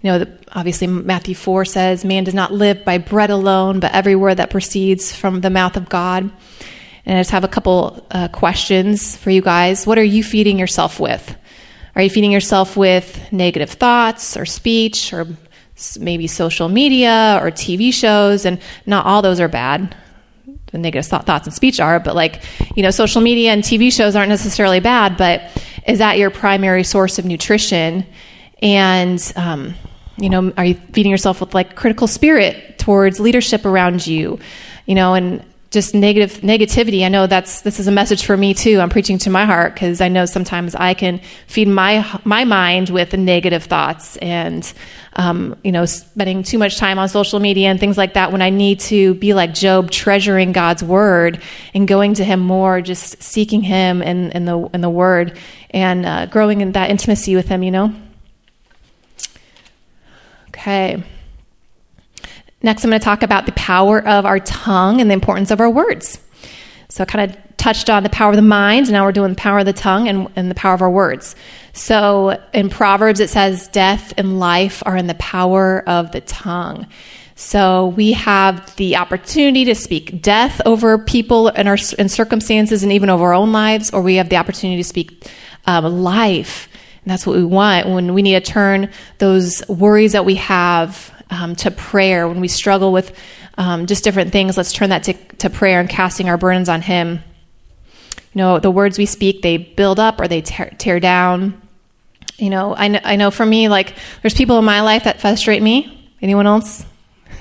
you 0.00 0.10
know 0.10 0.18
the, 0.20 0.38
obviously 0.52 0.86
matthew 0.86 1.34
4 1.34 1.64
says 1.64 2.04
man 2.04 2.24
does 2.24 2.34
not 2.34 2.52
live 2.52 2.84
by 2.84 2.98
bread 2.98 3.30
alone 3.30 3.78
but 3.80 3.92
every 3.92 4.16
word 4.16 4.34
that 4.34 4.50
proceeds 4.50 5.14
from 5.14 5.40
the 5.40 5.50
mouth 5.50 5.76
of 5.76 5.88
god. 5.88 6.30
And 7.04 7.18
i 7.18 7.20
just 7.20 7.30
have 7.30 7.44
a 7.44 7.48
couple 7.48 8.06
uh, 8.10 8.28
questions 8.28 9.16
for 9.16 9.30
you 9.30 9.40
guys. 9.40 9.86
What 9.86 9.98
are 9.98 10.04
you 10.04 10.22
feeding 10.22 10.58
yourself 10.58 11.00
with 11.00 11.36
are 11.94 12.02
you 12.02 12.10
feeding 12.10 12.32
yourself 12.32 12.76
with 12.76 13.32
negative 13.32 13.70
thoughts 13.70 14.36
or 14.36 14.46
speech 14.46 15.12
or 15.12 15.26
maybe 15.98 16.26
social 16.26 16.68
media 16.68 17.38
or 17.42 17.50
TV 17.50 17.92
shows? 17.92 18.46
And 18.46 18.60
not 18.86 19.04
all 19.04 19.20
those 19.20 19.40
are 19.40 19.48
bad. 19.48 19.94
The 20.72 20.78
negative 20.78 21.06
thoughts 21.06 21.46
and 21.46 21.52
speech 21.54 21.80
are, 21.80 22.00
but 22.00 22.14
like, 22.14 22.42
you 22.74 22.82
know, 22.82 22.90
social 22.90 23.20
media 23.20 23.52
and 23.52 23.62
TV 23.62 23.92
shows 23.92 24.16
aren't 24.16 24.30
necessarily 24.30 24.80
bad, 24.80 25.18
but 25.18 25.42
is 25.86 25.98
that 25.98 26.16
your 26.16 26.30
primary 26.30 26.82
source 26.82 27.18
of 27.18 27.26
nutrition? 27.26 28.06
And, 28.62 29.32
um, 29.36 29.74
you 30.16 30.30
know, 30.30 30.50
are 30.56 30.64
you 30.64 30.74
feeding 30.92 31.10
yourself 31.10 31.40
with 31.40 31.54
like 31.54 31.76
critical 31.76 32.06
spirit 32.06 32.78
towards 32.78 33.20
leadership 33.20 33.66
around 33.66 34.06
you? 34.06 34.38
You 34.86 34.94
know, 34.94 35.12
and 35.12 35.44
just 35.72 35.94
negative 35.94 36.42
negativity. 36.42 37.04
I 37.04 37.08
know 37.08 37.26
that's 37.26 37.62
this 37.62 37.80
is 37.80 37.86
a 37.88 37.90
message 37.90 38.26
for 38.26 38.36
me 38.36 38.52
too. 38.52 38.78
I'm 38.78 38.90
preaching 38.90 39.16
to 39.18 39.30
my 39.30 39.46
heart 39.46 39.74
because 39.74 40.02
I 40.02 40.08
know 40.08 40.26
sometimes 40.26 40.74
I 40.74 40.92
can 40.92 41.20
feed 41.46 41.66
my 41.66 42.20
my 42.24 42.44
mind 42.44 42.90
with 42.90 43.14
negative 43.14 43.64
thoughts 43.64 44.18
and 44.18 44.70
um, 45.14 45.56
you 45.64 45.72
know 45.72 45.86
spending 45.86 46.42
too 46.42 46.58
much 46.58 46.76
time 46.76 46.98
on 46.98 47.08
social 47.08 47.40
media 47.40 47.68
and 47.68 47.80
things 47.80 47.96
like 47.96 48.14
that 48.14 48.32
when 48.32 48.42
I 48.42 48.50
need 48.50 48.80
to 48.80 49.14
be 49.14 49.32
like 49.32 49.54
Job, 49.54 49.90
treasuring 49.90 50.52
God's 50.52 50.84
word 50.84 51.40
and 51.72 51.88
going 51.88 52.14
to 52.14 52.24
Him 52.24 52.40
more, 52.40 52.82
just 52.82 53.22
seeking 53.22 53.62
Him 53.62 54.02
in, 54.02 54.30
in 54.32 54.44
the 54.44 54.58
in 54.74 54.82
the 54.82 54.90
Word 54.90 55.38
and 55.70 56.04
uh, 56.04 56.26
growing 56.26 56.60
in 56.60 56.72
that 56.72 56.90
intimacy 56.90 57.34
with 57.34 57.48
Him. 57.48 57.62
You 57.62 57.70
know. 57.70 57.94
Okay. 60.48 61.02
Next, 62.62 62.84
I'm 62.84 62.90
going 62.90 63.00
to 63.00 63.04
talk 63.04 63.22
about 63.22 63.46
the 63.46 63.52
power 63.52 64.06
of 64.06 64.24
our 64.24 64.38
tongue 64.38 65.00
and 65.00 65.10
the 65.10 65.14
importance 65.14 65.50
of 65.50 65.60
our 65.60 65.70
words. 65.70 66.20
So 66.88 67.02
I 67.02 67.06
kind 67.06 67.30
of 67.30 67.56
touched 67.56 67.90
on 67.90 68.02
the 68.02 68.08
power 68.08 68.30
of 68.30 68.36
the 68.36 68.42
mind. 68.42 68.90
Now 68.90 69.04
we're 69.04 69.12
doing 69.12 69.30
the 69.30 69.36
power 69.36 69.60
of 69.60 69.66
the 69.66 69.72
tongue 69.72 70.08
and, 70.08 70.28
and 70.36 70.50
the 70.50 70.54
power 70.54 70.74
of 70.74 70.82
our 70.82 70.90
words. 70.90 71.34
So 71.72 72.40
in 72.52 72.68
Proverbs, 72.70 73.20
it 73.20 73.30
says, 73.30 73.68
Death 73.68 74.12
and 74.16 74.38
life 74.38 74.82
are 74.84 74.96
in 74.96 75.06
the 75.06 75.14
power 75.14 75.82
of 75.88 76.12
the 76.12 76.20
tongue. 76.20 76.86
So 77.34 77.88
we 77.88 78.12
have 78.12 78.76
the 78.76 78.96
opportunity 78.96 79.64
to 79.64 79.74
speak 79.74 80.22
death 80.22 80.60
over 80.66 80.98
people 80.98 81.48
and 81.48 81.66
our 81.66 81.78
and 81.98 82.10
circumstances 82.10 82.82
and 82.82 82.92
even 82.92 83.10
over 83.10 83.26
our 83.26 83.34
own 83.34 83.52
lives, 83.52 83.90
or 83.90 84.02
we 84.02 84.16
have 84.16 84.28
the 84.28 84.36
opportunity 84.36 84.80
to 84.80 84.88
speak 84.88 85.28
um, 85.66 85.84
life. 86.02 86.68
And 87.04 87.10
that's 87.10 87.26
what 87.26 87.36
we 87.36 87.44
want 87.44 87.88
when 87.88 88.14
we 88.14 88.22
need 88.22 88.44
to 88.44 88.52
turn 88.52 88.90
those 89.18 89.66
worries 89.68 90.12
that 90.12 90.24
we 90.24 90.36
have 90.36 91.12
um, 91.32 91.56
to 91.56 91.70
prayer. 91.70 92.28
When 92.28 92.40
we 92.40 92.48
struggle 92.48 92.92
with 92.92 93.16
um, 93.56 93.86
just 93.86 94.04
different 94.04 94.30
things, 94.30 94.56
let's 94.56 94.72
turn 94.72 94.90
that 94.90 95.04
to, 95.04 95.14
to 95.38 95.50
prayer 95.50 95.80
and 95.80 95.88
casting 95.88 96.28
our 96.28 96.36
burdens 96.36 96.68
on 96.68 96.82
Him. 96.82 97.20
You 98.34 98.38
know, 98.38 98.58
the 98.58 98.70
words 98.70 98.98
we 98.98 99.06
speak, 99.06 99.42
they 99.42 99.56
build 99.56 99.98
up 99.98 100.20
or 100.20 100.28
they 100.28 100.42
tear, 100.42 100.70
tear 100.78 101.00
down. 101.00 101.60
You 102.36 102.50
know, 102.50 102.74
I, 102.74 103.00
I 103.04 103.16
know 103.16 103.30
for 103.30 103.44
me, 103.44 103.68
like, 103.68 103.96
there's 104.20 104.34
people 104.34 104.58
in 104.58 104.64
my 104.64 104.82
life 104.82 105.04
that 105.04 105.20
frustrate 105.20 105.62
me. 105.62 106.14
Anyone 106.20 106.46
else? 106.46 106.84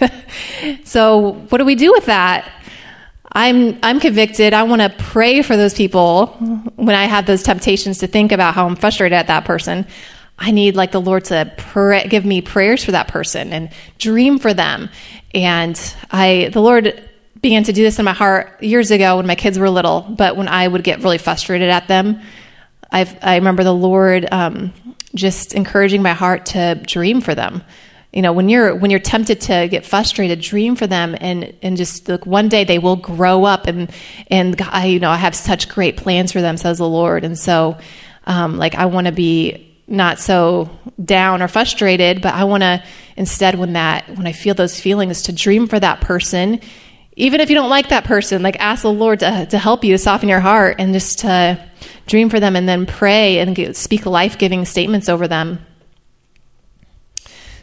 so, 0.83 1.33
what 1.49 1.59
do 1.59 1.65
we 1.65 1.75
do 1.75 1.91
with 1.91 2.07
that? 2.07 2.51
I'm 3.33 3.79
I'm 3.81 3.99
convicted. 3.99 4.53
I 4.53 4.63
want 4.63 4.81
to 4.81 4.89
pray 4.89 5.41
for 5.41 5.55
those 5.55 5.73
people 5.73 6.27
when 6.75 6.95
I 6.95 7.05
have 7.05 7.25
those 7.25 7.43
temptations 7.43 7.99
to 7.99 8.07
think 8.07 8.33
about 8.33 8.55
how 8.55 8.67
I'm 8.67 8.75
frustrated 8.75 9.15
at 9.15 9.27
that 9.27 9.45
person. 9.45 9.87
I 10.41 10.49
need 10.49 10.75
like 10.75 10.91
the 10.91 10.99
Lord 10.99 11.25
to 11.25 11.53
pray, 11.55 12.07
give 12.07 12.25
me 12.25 12.41
prayers 12.41 12.83
for 12.83 12.93
that 12.93 13.07
person 13.07 13.53
and 13.53 13.69
dream 13.99 14.39
for 14.39 14.55
them. 14.55 14.89
And 15.35 15.79
I, 16.09 16.49
the 16.51 16.61
Lord 16.61 17.07
began 17.39 17.63
to 17.63 17.73
do 17.73 17.83
this 17.83 17.99
in 17.99 18.05
my 18.05 18.13
heart 18.13 18.61
years 18.61 18.89
ago 18.89 19.17
when 19.17 19.27
my 19.27 19.35
kids 19.35 19.59
were 19.59 19.69
little, 19.69 20.01
but 20.01 20.35
when 20.35 20.47
I 20.47 20.67
would 20.67 20.83
get 20.83 21.03
really 21.03 21.19
frustrated 21.19 21.69
at 21.69 21.87
them, 21.87 22.21
I've, 22.91 23.15
I 23.23 23.35
remember 23.35 23.63
the 23.63 23.73
Lord 23.73 24.27
um, 24.31 24.73
just 25.13 25.53
encouraging 25.53 26.01
my 26.01 26.13
heart 26.13 26.47
to 26.47 26.73
dream 26.87 27.21
for 27.21 27.35
them. 27.35 27.63
You 28.11 28.23
know, 28.23 28.33
when 28.33 28.49
you're 28.49 28.75
when 28.75 28.91
you're 28.91 28.99
tempted 28.99 29.39
to 29.41 29.69
get 29.69 29.85
frustrated, 29.85 30.41
dream 30.41 30.75
for 30.75 30.85
them, 30.85 31.15
and 31.21 31.53
and 31.61 31.77
just 31.77 32.09
look. 32.09 32.25
One 32.25 32.49
day 32.49 32.65
they 32.65 32.77
will 32.77 32.97
grow 32.97 33.45
up, 33.45 33.67
and 33.67 33.89
and 34.29 34.61
I, 34.63 34.87
you 34.87 34.99
know, 34.99 35.09
I 35.09 35.15
have 35.15 35.33
such 35.33 35.69
great 35.69 35.95
plans 35.95 36.33
for 36.33 36.41
them, 36.41 36.57
says 36.57 36.79
the 36.79 36.89
Lord. 36.89 37.23
And 37.23 37.39
so, 37.39 37.77
um, 38.25 38.57
like, 38.57 38.75
I 38.75 38.87
want 38.87 39.07
to 39.07 39.13
be 39.13 39.70
not 39.91 40.19
so 40.19 40.69
down 41.03 41.41
or 41.41 41.47
frustrated, 41.47 42.21
but 42.21 42.33
I 42.33 42.45
want 42.45 42.63
to 42.63 42.83
instead, 43.15 43.55
when 43.55 43.73
that 43.73 44.09
when 44.17 44.25
I 44.25 44.31
feel 44.31 44.55
those 44.55 44.79
feelings, 44.79 45.23
to 45.23 45.33
dream 45.33 45.67
for 45.67 45.79
that 45.79 46.01
person 46.01 46.59
even 47.15 47.41
if 47.41 47.49
you 47.49 47.55
don't 47.55 47.69
like 47.69 47.89
that 47.89 48.05
person, 48.05 48.41
like 48.41 48.55
ask 48.59 48.83
the 48.83 48.91
Lord 48.91 49.19
to, 49.19 49.45
to 49.47 49.57
help 49.57 49.83
you 49.83 49.93
to 49.93 49.97
soften 49.97 50.29
your 50.29 50.39
heart 50.39 50.77
and 50.79 50.93
just 50.93 51.19
to 51.19 51.69
dream 52.07 52.29
for 52.29 52.39
them 52.39 52.55
and 52.55 52.67
then 52.67 52.85
pray 52.85 53.39
and 53.39 53.75
speak 53.75 54.05
life 54.05 54.37
giving 54.37 54.65
statements 54.65 55.09
over 55.09 55.27
them. 55.27 55.65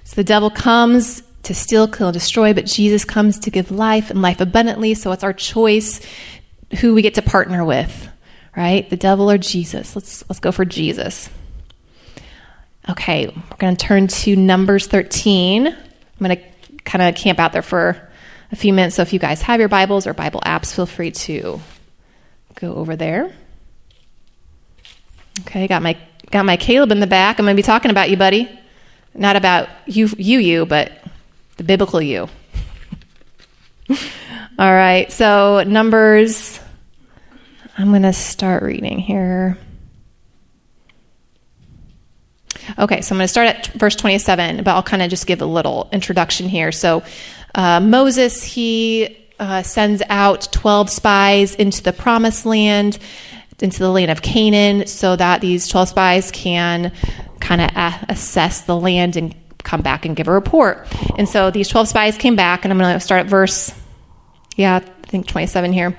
So 0.04 0.16
the 0.16 0.24
devil 0.24 0.50
comes 0.50 1.22
to 1.44 1.54
steal, 1.54 1.88
kill, 1.88 2.08
and 2.08 2.14
destroy, 2.14 2.52
but 2.52 2.66
Jesus 2.66 3.04
comes 3.04 3.38
to 3.40 3.50
give 3.50 3.70
life 3.70 4.10
and 4.10 4.20
life 4.20 4.40
abundantly. 4.40 4.94
So 4.94 5.12
it's 5.12 5.24
our 5.24 5.32
choice 5.32 6.00
who 6.80 6.94
we 6.94 7.02
get 7.02 7.14
to 7.14 7.22
partner 7.22 7.64
with, 7.64 8.08
right? 8.56 8.88
The 8.88 8.96
devil 8.96 9.30
or 9.30 9.38
Jesus. 9.38 9.96
Let's 9.96 10.28
let's 10.28 10.40
go 10.40 10.52
for 10.52 10.66
Jesus. 10.66 11.30
Okay, 12.88 13.26
we're 13.26 13.56
going 13.58 13.76
to 13.76 13.86
turn 13.86 14.08
to 14.08 14.34
Numbers 14.34 14.86
13. 14.86 15.66
I'm 15.66 15.76
going 16.18 16.36
to 16.36 16.42
kind 16.84 17.02
of 17.02 17.14
camp 17.14 17.38
out 17.38 17.52
there 17.52 17.62
for 17.62 18.08
a 18.50 18.56
few 18.56 18.72
minutes. 18.72 18.96
So 18.96 19.02
if 19.02 19.12
you 19.12 19.18
guys 19.18 19.42
have 19.42 19.60
your 19.60 19.68
Bibles 19.68 20.06
or 20.06 20.14
Bible 20.14 20.40
apps, 20.46 20.74
feel 20.74 20.86
free 20.86 21.10
to 21.10 21.60
go 22.54 22.74
over 22.74 22.96
there. 22.96 23.32
Okay, 25.40 25.66
got 25.68 25.82
my 25.82 25.98
got 26.30 26.44
my 26.44 26.56
Caleb 26.56 26.90
in 26.90 27.00
the 27.00 27.06
back. 27.06 27.38
I'm 27.38 27.44
going 27.44 27.54
to 27.54 27.58
be 27.58 27.64
talking 27.64 27.90
about 27.90 28.10
you, 28.10 28.16
buddy. 28.16 28.50
Not 29.14 29.36
about 29.36 29.68
you 29.86 30.08
you 30.16 30.38
you, 30.38 30.66
but 30.66 30.92
the 31.58 31.64
biblical 31.64 32.00
you. 32.00 32.28
All 33.90 33.96
right. 34.58 35.12
So, 35.12 35.62
Numbers 35.62 36.58
I'm 37.80 37.90
going 37.90 38.02
to 38.02 38.12
start 38.12 38.64
reading 38.64 38.98
here. 38.98 39.56
Okay, 42.78 43.00
so 43.00 43.12
I'm 43.12 43.18
going 43.18 43.24
to 43.24 43.28
start 43.28 43.48
at 43.48 43.66
verse 43.68 43.96
27, 43.96 44.62
but 44.62 44.68
I'll 44.68 44.84
kind 44.84 45.02
of 45.02 45.10
just 45.10 45.26
give 45.26 45.42
a 45.42 45.46
little 45.46 45.88
introduction 45.90 46.48
here. 46.48 46.70
So, 46.70 47.02
uh, 47.56 47.80
Moses, 47.80 48.44
he 48.44 49.16
uh, 49.40 49.62
sends 49.62 50.00
out 50.08 50.48
12 50.52 50.88
spies 50.88 51.56
into 51.56 51.82
the 51.82 51.92
promised 51.92 52.46
land, 52.46 53.00
into 53.58 53.80
the 53.80 53.90
land 53.90 54.12
of 54.12 54.22
Canaan, 54.22 54.86
so 54.86 55.16
that 55.16 55.40
these 55.40 55.66
12 55.66 55.88
spies 55.88 56.30
can 56.30 56.92
kind 57.40 57.60
of 57.60 57.70
a- 57.74 58.06
assess 58.10 58.60
the 58.60 58.76
land 58.76 59.16
and 59.16 59.34
come 59.64 59.80
back 59.82 60.04
and 60.04 60.14
give 60.14 60.28
a 60.28 60.32
report. 60.32 60.86
And 61.16 61.28
so 61.28 61.50
these 61.50 61.66
12 61.66 61.88
spies 61.88 62.16
came 62.16 62.36
back, 62.36 62.64
and 62.64 62.72
I'm 62.72 62.78
going 62.78 62.94
to 62.94 63.00
start 63.00 63.22
at 63.22 63.26
verse, 63.26 63.74
yeah, 64.56 64.76
I 64.76 65.06
think 65.06 65.26
27 65.26 65.72
here. 65.72 65.98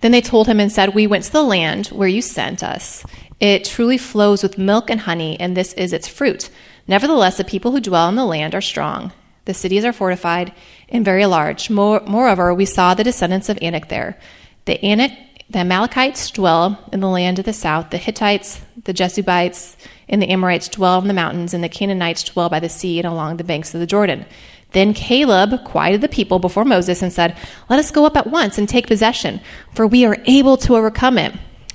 Then 0.00 0.12
they 0.12 0.20
told 0.20 0.46
him 0.46 0.60
and 0.60 0.70
said, 0.70 0.94
We 0.94 1.06
went 1.06 1.24
to 1.24 1.32
the 1.32 1.42
land 1.42 1.86
where 1.86 2.08
you 2.08 2.20
sent 2.20 2.62
us. 2.62 3.06
It 3.40 3.64
truly 3.64 3.98
flows 3.98 4.42
with 4.42 4.58
milk 4.58 4.90
and 4.90 5.00
honey, 5.00 5.38
and 5.38 5.56
this 5.56 5.72
is 5.74 5.92
its 5.92 6.08
fruit. 6.08 6.50
Nevertheless, 6.86 7.36
the 7.36 7.44
people 7.44 7.72
who 7.72 7.80
dwell 7.80 8.08
in 8.08 8.14
the 8.14 8.24
land 8.24 8.54
are 8.54 8.60
strong 8.60 9.12
the 9.44 9.54
cities 9.54 9.84
are 9.84 9.92
fortified 9.92 10.52
and 10.88 11.04
very 11.04 11.26
large. 11.26 11.70
More, 11.70 12.00
moreover, 12.06 12.54
we 12.54 12.64
saw 12.64 12.94
the 12.94 13.04
descendants 13.04 13.48
of 13.48 13.58
Anak 13.60 13.88
there. 13.88 14.18
The 14.64 14.82
Anak, 14.82 15.12
the 15.50 15.58
Amalekites 15.58 16.30
dwell 16.30 16.82
in 16.92 17.00
the 17.00 17.08
land 17.08 17.38
of 17.38 17.44
the 17.44 17.52
south. 17.52 17.90
The 17.90 17.98
Hittites, 17.98 18.62
the 18.84 18.94
Jebusites, 18.94 19.76
and 20.08 20.22
the 20.22 20.30
Amorites 20.30 20.68
dwell 20.68 21.00
in 21.00 21.08
the 21.08 21.14
mountains, 21.14 21.52
and 21.52 21.62
the 21.62 21.68
Canaanites 21.68 22.24
dwell 22.24 22.48
by 22.48 22.60
the 22.60 22.68
sea 22.68 22.98
and 22.98 23.06
along 23.06 23.36
the 23.36 23.44
banks 23.44 23.74
of 23.74 23.80
the 23.80 23.86
Jordan. 23.86 24.24
Then 24.72 24.94
Caleb 24.94 25.64
quieted 25.64 26.00
the 26.00 26.08
people 26.08 26.38
before 26.38 26.64
Moses 26.64 27.02
and 27.02 27.12
said, 27.12 27.36
Let 27.68 27.78
us 27.78 27.90
go 27.90 28.06
up 28.06 28.16
at 28.16 28.26
once 28.26 28.58
and 28.58 28.68
take 28.68 28.86
possession, 28.86 29.40
for 29.74 29.86
we 29.86 30.04
are 30.04 30.16
able 30.24 30.56
to 30.58 30.76
overcome 30.76 31.18
it. 31.18 31.34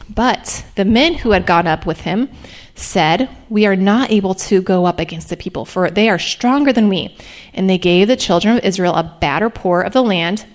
But 0.10 0.66
the 0.76 0.86
men 0.86 1.14
who 1.16 1.32
had 1.32 1.46
gone 1.46 1.68
up 1.68 1.86
with 1.86 2.02
him 2.02 2.30
said, 2.76 3.30
We 3.50 3.66
are 3.66 3.76
not 3.76 4.12
able 4.12 4.34
to 4.36 4.62
go 4.62 4.86
up 4.86 5.00
against 5.00 5.30
the 5.30 5.38
people, 5.38 5.66
for 5.66 5.90
they 5.90 6.10
are 6.10 6.20
stronger 6.20 6.74
than 6.74 6.90
we. 6.90 7.16
And 7.54 7.70
they 7.70 7.78
gave 7.78 8.08
the 8.08 8.16
children 8.16 8.58
of 8.58 8.64
Israel 8.64 8.96
a 8.96 9.18
bad 9.22 9.44
report 9.44 9.86
of 9.86 9.94
the 9.94 10.04
land 10.04 10.46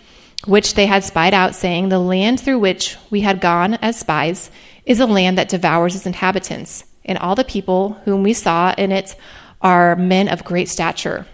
which 0.46 0.74
they 0.74 0.86
had 0.86 1.04
spied 1.04 1.34
out, 1.34 1.54
saying, 1.54 1.88
The 1.88 1.98
land 1.98 2.40
through 2.40 2.58
which 2.58 2.96
we 3.10 3.20
had 3.20 3.40
gone 3.40 3.74
as 3.74 3.98
spies 3.98 4.50
is 4.84 5.00
a 5.00 5.06
land 5.06 5.38
that 5.38 5.48
devours 5.48 5.94
its 5.94 6.06
inhabitants, 6.06 6.84
and 7.04 7.18
all 7.18 7.34
the 7.34 7.44
people 7.44 7.94
whom 8.04 8.22
we 8.22 8.32
saw 8.32 8.74
in 8.76 8.92
it 8.92 9.16
are 9.62 9.96
men 9.96 10.28
of 10.28 10.44
great 10.44 10.68
stature. 10.68 11.26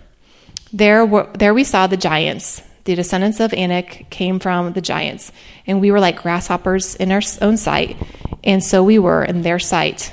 There, 0.73 1.05
were, 1.05 1.29
there 1.35 1.55
we 1.55 1.65
saw 1.65 1.87
the 1.87 1.97
giants. 1.97 2.63
The 2.91 2.97
descendants 2.97 3.39
of 3.39 3.55
Anak 3.55 4.11
came 4.11 4.41
from 4.41 4.73
the 4.73 4.81
giants, 4.81 5.31
and 5.65 5.81
we 5.81 5.93
were 5.93 6.01
like 6.01 6.21
grasshoppers 6.21 6.97
in 6.97 7.13
our 7.13 7.23
own 7.41 7.57
sight, 7.57 7.97
and 8.43 8.65
so 8.65 8.83
we 8.83 8.99
were 8.99 9.23
in 9.23 9.43
their 9.43 9.61
sight. 9.61 10.13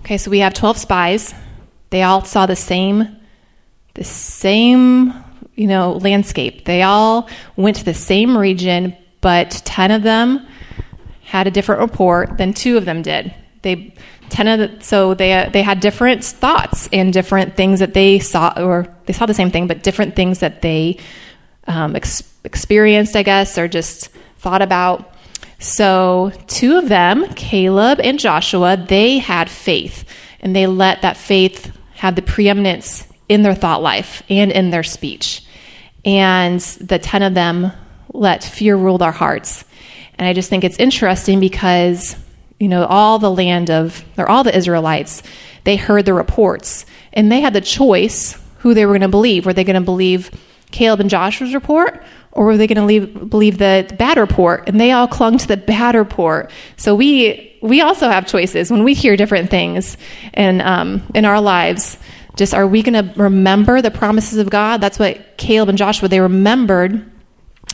Okay, 0.00 0.18
so 0.18 0.32
we 0.32 0.40
have 0.40 0.52
12 0.52 0.76
spies. 0.76 1.32
They 1.90 2.02
all 2.02 2.24
saw 2.24 2.46
the 2.46 2.56
same 2.56 3.18
the 3.94 4.02
same, 4.02 5.14
you 5.54 5.68
know, 5.68 5.92
landscape. 5.92 6.64
They 6.64 6.82
all 6.82 7.28
went 7.54 7.76
to 7.76 7.84
the 7.84 7.94
same 7.94 8.36
region, 8.36 8.96
but 9.20 9.62
10 9.64 9.92
of 9.92 10.02
them 10.02 10.44
had 11.22 11.46
a 11.46 11.52
different 11.52 11.82
report 11.82 12.36
than 12.36 12.52
2 12.52 12.76
of 12.76 12.84
them 12.84 13.00
did. 13.00 13.32
They 13.62 13.94
10 14.30 14.48
of 14.48 14.58
the, 14.58 14.84
so 14.84 15.14
they 15.14 15.48
they 15.52 15.62
had 15.62 15.80
different 15.80 16.24
thoughts 16.24 16.88
and 16.92 17.12
different 17.12 17.56
things 17.56 17.80
that 17.80 17.94
they 17.94 18.18
saw 18.18 18.52
or 18.56 18.88
they 19.06 19.12
saw 19.12 19.26
the 19.26 19.34
same 19.34 19.50
thing 19.50 19.66
but 19.66 19.82
different 19.82 20.16
things 20.16 20.40
that 20.40 20.62
they 20.62 20.98
um, 21.66 21.96
ex- 21.96 22.22
experienced, 22.44 23.16
I 23.16 23.22
guess, 23.22 23.58
or 23.58 23.68
just 23.68 24.08
thought 24.38 24.62
about. 24.62 25.14
So, 25.58 26.32
two 26.46 26.76
of 26.76 26.88
them, 26.88 27.26
Caleb 27.34 28.00
and 28.00 28.18
Joshua, 28.18 28.76
they 28.76 29.18
had 29.18 29.48
faith 29.48 30.04
and 30.40 30.54
they 30.54 30.66
let 30.66 31.02
that 31.02 31.16
faith 31.16 31.74
have 31.94 32.16
the 32.16 32.22
preeminence 32.22 33.08
in 33.28 33.42
their 33.42 33.54
thought 33.54 33.82
life 33.82 34.22
and 34.28 34.52
in 34.52 34.70
their 34.70 34.82
speech. 34.82 35.42
And 36.04 36.60
the 36.60 36.98
10 36.98 37.22
of 37.22 37.34
them 37.34 37.72
let 38.12 38.44
fear 38.44 38.76
rule 38.76 38.98
their 38.98 39.12
hearts. 39.12 39.64
And 40.18 40.28
I 40.28 40.34
just 40.34 40.50
think 40.50 40.64
it's 40.64 40.78
interesting 40.78 41.40
because, 41.40 42.16
you 42.64 42.70
know, 42.70 42.86
all 42.86 43.18
the 43.18 43.30
land 43.30 43.70
of, 43.70 44.02
or 44.16 44.26
all 44.26 44.42
the 44.42 44.56
Israelites, 44.56 45.22
they 45.64 45.76
heard 45.76 46.06
the 46.06 46.14
reports 46.14 46.86
and 47.12 47.30
they 47.30 47.42
had 47.42 47.52
the 47.52 47.60
choice 47.60 48.42
who 48.60 48.72
they 48.72 48.86
were 48.86 48.92
going 48.92 49.02
to 49.02 49.08
believe. 49.08 49.44
Were 49.44 49.52
they 49.52 49.64
going 49.64 49.74
to 49.74 49.82
believe 49.82 50.30
Caleb 50.70 51.00
and 51.00 51.10
Joshua's 51.10 51.52
report 51.52 52.02
or 52.32 52.46
were 52.46 52.56
they 52.56 52.66
going 52.66 52.88
to 52.88 53.06
believe 53.26 53.58
the 53.58 53.94
bad 53.98 54.16
report? 54.16 54.66
And 54.66 54.80
they 54.80 54.92
all 54.92 55.06
clung 55.06 55.36
to 55.36 55.46
the 55.46 55.58
bad 55.58 55.94
report. 55.94 56.50
So 56.78 56.94
we 56.94 57.58
we 57.60 57.82
also 57.82 58.08
have 58.08 58.26
choices 58.26 58.70
when 58.70 58.82
we 58.82 58.94
hear 58.94 59.14
different 59.14 59.50
things 59.50 59.98
in 60.32 60.62
um, 60.62 61.02
in 61.14 61.26
our 61.26 61.42
lives. 61.42 61.98
Just 62.36 62.54
are 62.54 62.66
we 62.66 62.82
going 62.82 62.94
to 62.94 63.12
remember 63.20 63.82
the 63.82 63.90
promises 63.90 64.38
of 64.38 64.48
God? 64.48 64.80
That's 64.80 64.98
what 64.98 65.36
Caleb 65.36 65.68
and 65.68 65.76
Joshua 65.76 66.08
they 66.08 66.20
remembered 66.20 67.10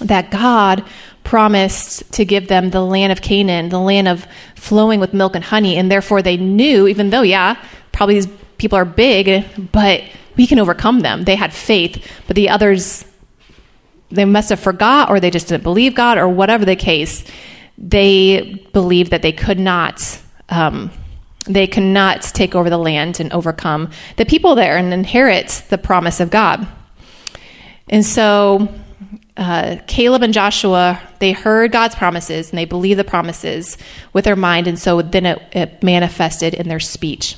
that 0.01 0.33
God 0.33 0.85
promised 1.31 2.13
to 2.13 2.25
give 2.25 2.49
them 2.49 2.71
the 2.71 2.81
land 2.81 3.13
of 3.13 3.23
Canaan, 3.23 3.69
the 3.69 3.79
land 3.79 4.09
of 4.09 4.27
flowing 4.57 4.99
with 4.99 5.15
milk 5.15 5.37
and 5.37 5.45
honey, 5.45 5.77
and 5.77 5.89
therefore 5.89 6.23
they 6.23 6.37
knew, 6.37 6.89
even 6.89 7.11
though 7.11 7.23
yeah, 7.23 7.55
probably 7.93 8.17
these 8.17 8.29
people 8.59 8.77
are 8.77 8.85
big, 8.85 9.45
but 9.71 10.03
we 10.37 10.45
can 10.45 10.59
overcome 10.59 11.01
them. 11.01 11.23
They 11.23 11.37
had 11.37 11.53
faith, 11.55 12.05
but 12.27 12.35
the 12.35 12.49
others 12.49 13.05
they 14.11 14.25
must 14.25 14.49
have 14.49 14.59
forgot 14.59 15.09
or 15.09 15.21
they 15.21 15.31
just 15.31 15.47
didn't 15.47 15.63
believe 15.63 15.95
God 15.95 16.19
or 16.19 16.29
whatever 16.29 16.65
the 16.65 16.75
case. 16.75 17.23
They 17.79 18.67
believed 18.73 19.13
that 19.13 19.23
they 19.23 19.31
could 19.31 19.61
not 19.61 20.21
um, 20.49 20.91
they 21.47 21.69
could 21.69 21.85
not 21.85 22.23
take 22.23 22.57
over 22.57 22.69
the 22.69 22.77
land 22.77 23.21
and 23.21 23.33
overcome 23.33 23.91
the 24.17 24.27
people 24.27 24.57
there 24.57 24.77
and 24.77 24.93
inherit 24.93 25.63
the 25.71 25.79
promise 25.79 26.19
of 26.19 26.29
God. 26.31 26.67
And 27.89 28.05
so 28.05 28.69
uh, 29.41 29.79
Caleb 29.87 30.23
and 30.23 30.35
Joshua, 30.35 31.01
they 31.19 31.33
heard 31.33 31.73
God's 31.73 31.95
promises 31.95 32.51
and 32.51 32.59
they 32.59 32.67
believed 32.67 33.01
the 33.01 33.05
promises 33.05 33.79
with 34.13 34.27
their 34.27 34.37
mind, 34.37 34.67
and 34.67 34.79
so 34.79 35.01
then 35.01 35.25
it, 35.25 35.43
it 35.53 35.83
manifested 35.83 36.53
in 36.53 36.69
their 36.69 36.79
speech. 36.79 37.37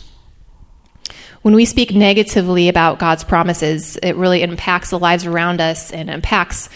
When 1.43 1.55
we 1.55 1.65
speak 1.65 1.95
negatively 1.95 2.69
about 2.69 2.99
God's 2.99 3.25
promises, 3.25 3.97
it 3.99 4.17
really 4.17 4.43
impacts 4.43 4.91
the 4.91 4.99
lives 4.99 5.27
around 5.27 5.61
us 5.61 5.93
and 5.93 6.11
impacts 6.11 6.69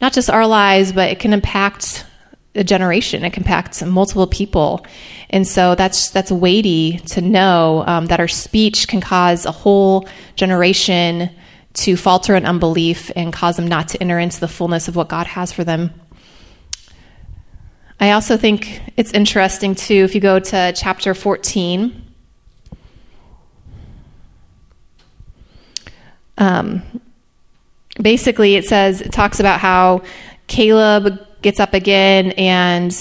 not 0.00 0.12
just 0.12 0.30
our 0.30 0.46
lives, 0.46 0.92
but 0.92 1.10
it 1.10 1.18
can 1.18 1.32
impact 1.32 2.06
a 2.54 2.62
generation. 2.62 3.24
It 3.24 3.32
can 3.32 3.42
impact 3.42 3.84
multiple 3.84 4.28
people, 4.28 4.86
and 5.30 5.46
so 5.46 5.74
that's 5.74 6.10
that's 6.10 6.30
weighty 6.30 6.98
to 7.06 7.20
know 7.20 7.82
um, 7.86 8.06
that 8.06 8.20
our 8.20 8.28
speech 8.28 8.86
can 8.86 9.00
cause 9.00 9.44
a 9.44 9.52
whole 9.52 10.08
generation 10.36 11.30
to 11.78 11.96
falter 11.96 12.34
in 12.34 12.44
unbelief 12.44 13.10
and 13.14 13.32
cause 13.32 13.56
them 13.56 13.66
not 13.66 13.88
to 13.88 14.02
enter 14.02 14.18
into 14.18 14.40
the 14.40 14.48
fullness 14.48 14.88
of 14.88 14.96
what 14.96 15.08
God 15.08 15.26
has 15.26 15.52
for 15.52 15.64
them. 15.64 15.92
I 18.00 18.12
also 18.12 18.36
think 18.36 18.80
it's 18.96 19.12
interesting 19.12 19.74
too 19.74 20.04
if 20.04 20.14
you 20.14 20.20
go 20.20 20.38
to 20.38 20.72
chapter 20.76 21.14
14. 21.14 22.04
Um, 26.38 26.82
basically, 28.00 28.54
it 28.54 28.64
says, 28.64 29.00
it 29.00 29.10
talks 29.10 29.40
about 29.40 29.58
how 29.58 30.02
Caleb 30.46 31.26
gets 31.42 31.58
up 31.58 31.74
again 31.74 32.32
and 32.32 32.92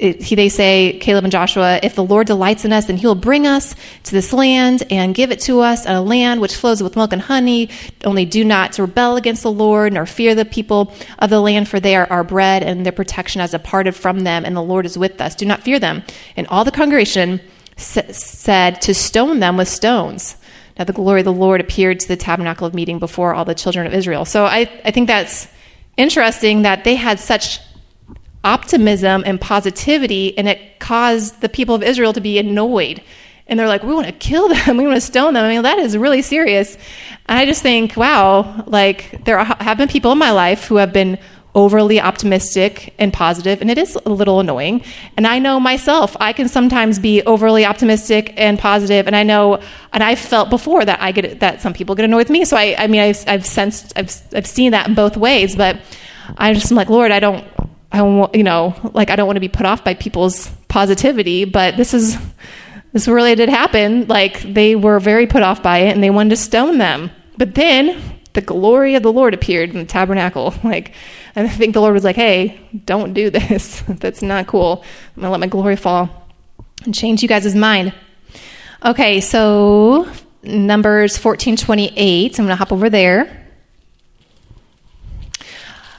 it, 0.00 0.22
he, 0.22 0.34
they 0.34 0.48
say, 0.48 0.98
Caleb 0.98 1.24
and 1.24 1.32
Joshua, 1.32 1.78
if 1.82 1.94
the 1.94 2.02
Lord 2.02 2.26
delights 2.26 2.64
in 2.64 2.72
us, 2.72 2.86
then 2.86 2.96
he'll 2.96 3.14
bring 3.14 3.46
us 3.46 3.74
to 4.04 4.12
this 4.12 4.32
land 4.32 4.82
and 4.90 5.14
give 5.14 5.30
it 5.30 5.40
to 5.40 5.60
us, 5.60 5.86
a 5.86 6.00
land 6.00 6.40
which 6.40 6.56
flows 6.56 6.82
with 6.82 6.96
milk 6.96 7.12
and 7.12 7.20
honey. 7.20 7.68
Only 8.04 8.24
do 8.24 8.42
not 8.42 8.78
rebel 8.78 9.16
against 9.16 9.42
the 9.42 9.52
Lord, 9.52 9.92
nor 9.92 10.06
fear 10.06 10.34
the 10.34 10.46
people 10.46 10.92
of 11.18 11.28
the 11.28 11.40
land, 11.40 11.68
for 11.68 11.78
they 11.78 11.96
are 11.96 12.10
our 12.10 12.24
bread, 12.24 12.62
and 12.62 12.84
their 12.84 12.92
protection 12.92 13.40
has 13.40 13.50
departed 13.50 13.94
from 13.94 14.20
them, 14.20 14.44
and 14.46 14.56
the 14.56 14.62
Lord 14.62 14.86
is 14.86 14.96
with 14.96 15.20
us. 15.20 15.34
Do 15.34 15.44
not 15.44 15.62
fear 15.62 15.78
them. 15.78 16.02
And 16.34 16.46
all 16.46 16.64
the 16.64 16.70
congregation 16.70 17.40
said 17.76 18.80
to 18.82 18.94
stone 18.94 19.40
them 19.40 19.56
with 19.56 19.68
stones. 19.68 20.36
Now 20.78 20.84
the 20.84 20.92
glory 20.94 21.20
of 21.20 21.26
the 21.26 21.32
Lord 21.32 21.60
appeared 21.60 22.00
to 22.00 22.08
the 22.08 22.16
tabernacle 22.16 22.66
of 22.66 22.72
meeting 22.72 22.98
before 22.98 23.34
all 23.34 23.44
the 23.44 23.54
children 23.54 23.86
of 23.86 23.92
Israel. 23.92 24.24
So 24.24 24.46
I, 24.46 24.60
I 24.82 24.90
think 24.92 25.08
that's 25.08 25.46
interesting 25.98 26.62
that 26.62 26.84
they 26.84 26.94
had 26.94 27.20
such 27.20 27.60
optimism 28.44 29.22
and 29.26 29.40
positivity, 29.40 30.36
and 30.38 30.48
it 30.48 30.78
caused 30.78 31.40
the 31.40 31.48
people 31.48 31.74
of 31.74 31.82
Israel 31.82 32.12
to 32.12 32.20
be 32.20 32.38
annoyed. 32.38 33.02
And 33.46 33.58
they're 33.58 33.68
like, 33.68 33.82
we 33.82 33.94
want 33.94 34.06
to 34.06 34.12
kill 34.12 34.48
them. 34.48 34.76
We 34.78 34.84
want 34.84 34.96
to 34.96 35.00
stone 35.00 35.34
them. 35.34 35.44
I 35.44 35.48
mean, 35.48 35.62
that 35.62 35.78
is 35.78 35.96
really 35.96 36.22
serious. 36.22 36.76
And 37.26 37.38
I 37.38 37.44
just 37.44 37.62
think, 37.62 37.96
wow, 37.96 38.64
like 38.66 39.24
there 39.24 39.42
have 39.42 39.76
been 39.76 39.88
people 39.88 40.12
in 40.12 40.18
my 40.18 40.30
life 40.30 40.66
who 40.66 40.76
have 40.76 40.92
been 40.92 41.18
overly 41.54 42.00
optimistic 42.00 42.94
and 42.98 43.12
positive, 43.12 43.60
and 43.60 43.70
it 43.70 43.76
is 43.76 43.98
a 44.06 44.08
little 44.08 44.40
annoying. 44.40 44.84
And 45.16 45.26
I 45.26 45.38
know 45.38 45.58
myself, 45.58 46.16
I 46.20 46.32
can 46.32 46.48
sometimes 46.48 46.98
be 46.98 47.22
overly 47.22 47.64
optimistic 47.64 48.32
and 48.36 48.58
positive, 48.58 49.06
and 49.06 49.16
I 49.16 49.24
know, 49.24 49.60
and 49.92 50.02
I've 50.02 50.18
felt 50.18 50.48
before 50.48 50.84
that 50.84 51.02
I 51.02 51.12
get 51.12 51.40
that 51.40 51.60
some 51.60 51.72
people 51.72 51.94
get 51.94 52.04
annoyed 52.04 52.18
with 52.18 52.30
me. 52.30 52.44
So 52.44 52.56
I, 52.56 52.76
I 52.78 52.86
mean, 52.86 53.00
I've, 53.00 53.24
I've 53.26 53.46
sensed, 53.46 53.92
I've, 53.96 54.14
I've 54.32 54.46
seen 54.46 54.70
that 54.72 54.88
in 54.88 54.94
both 54.94 55.16
ways. 55.16 55.56
But 55.56 55.80
I 56.38 56.54
just 56.54 56.70
am 56.70 56.76
like, 56.76 56.88
Lord, 56.88 57.10
I 57.10 57.18
don't, 57.18 57.44
I 57.92 58.02
want, 58.02 58.34
you 58.34 58.44
know, 58.44 58.74
like 58.94 59.10
I 59.10 59.16
don't 59.16 59.26
want 59.26 59.36
to 59.36 59.40
be 59.40 59.48
put 59.48 59.66
off 59.66 59.84
by 59.84 59.94
people's 59.94 60.48
positivity, 60.68 61.44
but 61.44 61.76
this 61.76 61.92
is 61.92 62.16
this 62.92 63.08
really 63.08 63.34
did 63.34 63.48
happen. 63.48 64.06
Like 64.06 64.40
they 64.40 64.76
were 64.76 65.00
very 65.00 65.26
put 65.26 65.42
off 65.42 65.62
by 65.62 65.78
it 65.78 65.92
and 65.92 66.02
they 66.02 66.10
wanted 66.10 66.30
to 66.30 66.36
stone 66.36 66.78
them. 66.78 67.10
But 67.36 67.54
then 67.54 68.00
the 68.32 68.40
glory 68.40 68.94
of 68.94 69.02
the 69.02 69.12
Lord 69.12 69.34
appeared 69.34 69.70
in 69.70 69.78
the 69.78 69.84
tabernacle. 69.84 70.54
Like 70.64 70.92
I 71.36 71.48
think 71.48 71.74
the 71.74 71.80
Lord 71.80 71.94
was 71.94 72.04
like, 72.04 72.16
"Hey, 72.16 72.60
don't 72.84 73.12
do 73.12 73.30
this. 73.38 73.82
That's 73.88 74.22
not 74.22 74.46
cool. 74.46 74.84
I'm 75.16 75.22
going 75.22 75.26
to 75.26 75.30
let 75.30 75.40
my 75.40 75.46
glory 75.46 75.76
fall 75.76 76.28
and 76.84 76.94
change 76.94 77.22
you 77.22 77.28
guys' 77.28 77.54
mind." 77.54 77.92
Okay, 78.84 79.20
so 79.20 80.08
Numbers 80.42 81.18
14:28. 81.18 82.34
So 82.34 82.42
I'm 82.42 82.46
going 82.46 82.48
to 82.48 82.56
hop 82.56 82.72
over 82.72 82.90
there. 82.90 83.36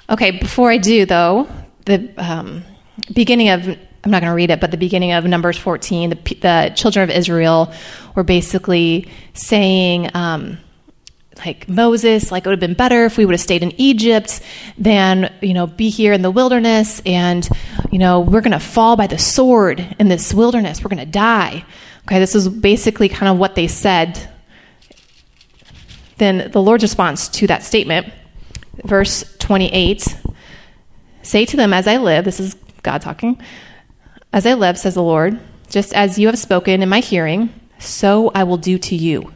Okay, 0.09 0.31
before 0.31 0.69
I 0.69 0.77
do 0.77 1.05
though, 1.05 1.47
the 1.85 2.11
um, 2.17 2.63
beginning 3.13 3.49
of 3.49 3.77
I'm 4.03 4.09
not 4.09 4.21
going 4.21 4.31
to 4.31 4.35
read 4.35 4.49
it, 4.49 4.59
but 4.59 4.71
the 4.71 4.77
beginning 4.77 5.11
of 5.11 5.25
Numbers 5.25 5.57
14, 5.57 6.09
the, 6.09 6.15
the 6.15 6.73
children 6.75 7.07
of 7.07 7.15
Israel 7.15 7.71
were 8.15 8.23
basically 8.23 9.07
saying, 9.33 10.09
um, 10.15 10.57
like 11.45 11.69
Moses, 11.69 12.31
like 12.31 12.45
it 12.45 12.49
would 12.49 12.53
have 12.53 12.67
been 12.67 12.73
better 12.73 13.05
if 13.05 13.17
we 13.17 13.25
would 13.25 13.33
have 13.33 13.41
stayed 13.41 13.61
in 13.61 13.79
Egypt 13.79 14.41
than, 14.77 15.31
you 15.41 15.53
know, 15.53 15.67
be 15.67 15.89
here 15.89 16.13
in 16.13 16.23
the 16.23 16.31
wilderness. 16.31 17.01
And, 17.05 17.47
you 17.91 17.99
know, 17.99 18.19
we're 18.19 18.41
going 18.41 18.51
to 18.51 18.59
fall 18.59 18.95
by 18.95 19.05
the 19.05 19.19
sword 19.19 19.95
in 19.99 20.07
this 20.07 20.33
wilderness. 20.33 20.83
We're 20.83 20.89
going 20.89 21.05
to 21.05 21.11
die. 21.11 21.63
Okay, 22.05 22.19
this 22.19 22.33
is 22.33 22.49
basically 22.49 23.07
kind 23.07 23.31
of 23.31 23.37
what 23.37 23.53
they 23.53 23.67
said. 23.67 24.29
Then 26.17 26.49
the 26.51 26.61
Lord's 26.61 26.83
response 26.83 27.29
to 27.29 27.47
that 27.47 27.63
statement, 27.63 28.11
verse 28.83 29.35
28 29.37 30.17
Say 31.23 31.45
to 31.45 31.57
them, 31.57 31.73
As 31.73 31.87
I 31.87 31.97
live, 31.97 32.25
this 32.25 32.39
is 32.39 32.55
God 32.83 33.01
talking, 33.01 33.39
as 34.33 34.45
I 34.45 34.53
live, 34.53 34.77
says 34.77 34.93
the 34.93 35.03
Lord, 35.03 35.39
just 35.69 35.93
as 35.93 36.17
you 36.17 36.27
have 36.27 36.37
spoken 36.37 36.81
in 36.81 36.89
my 36.89 36.99
hearing, 36.99 37.53
so 37.79 38.31
I 38.33 38.43
will 38.43 38.57
do 38.57 38.77
to 38.77 38.95
you. 38.95 39.21
you 39.21 39.31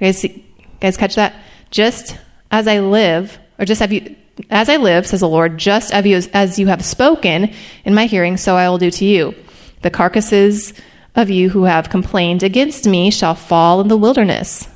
guys, 0.00 0.18
see, 0.18 0.46
you 0.58 0.64
guys 0.80 0.96
catch 0.96 1.16
that? 1.16 1.34
Just 1.70 2.16
as 2.50 2.68
I 2.68 2.78
live, 2.80 3.38
or 3.58 3.64
just 3.64 3.80
have 3.80 3.92
you, 3.92 4.14
as 4.48 4.68
I 4.68 4.76
live, 4.76 5.06
says 5.06 5.20
the 5.20 5.28
Lord, 5.28 5.58
just 5.58 5.92
as 5.92 6.06
you, 6.06 6.20
as 6.32 6.58
you 6.58 6.68
have 6.68 6.84
spoken 6.84 7.52
in 7.84 7.94
my 7.94 8.06
hearing, 8.06 8.36
so 8.36 8.56
I 8.56 8.68
will 8.68 8.78
do 8.78 8.90
to 8.92 9.04
you. 9.04 9.34
The 9.82 9.90
carcasses 9.90 10.72
of 11.16 11.28
you 11.28 11.50
who 11.50 11.64
have 11.64 11.90
complained 11.90 12.42
against 12.42 12.86
me 12.86 13.10
shall 13.10 13.34
fall 13.34 13.80
in 13.80 13.88
the 13.88 13.96
wilderness. 13.96 14.68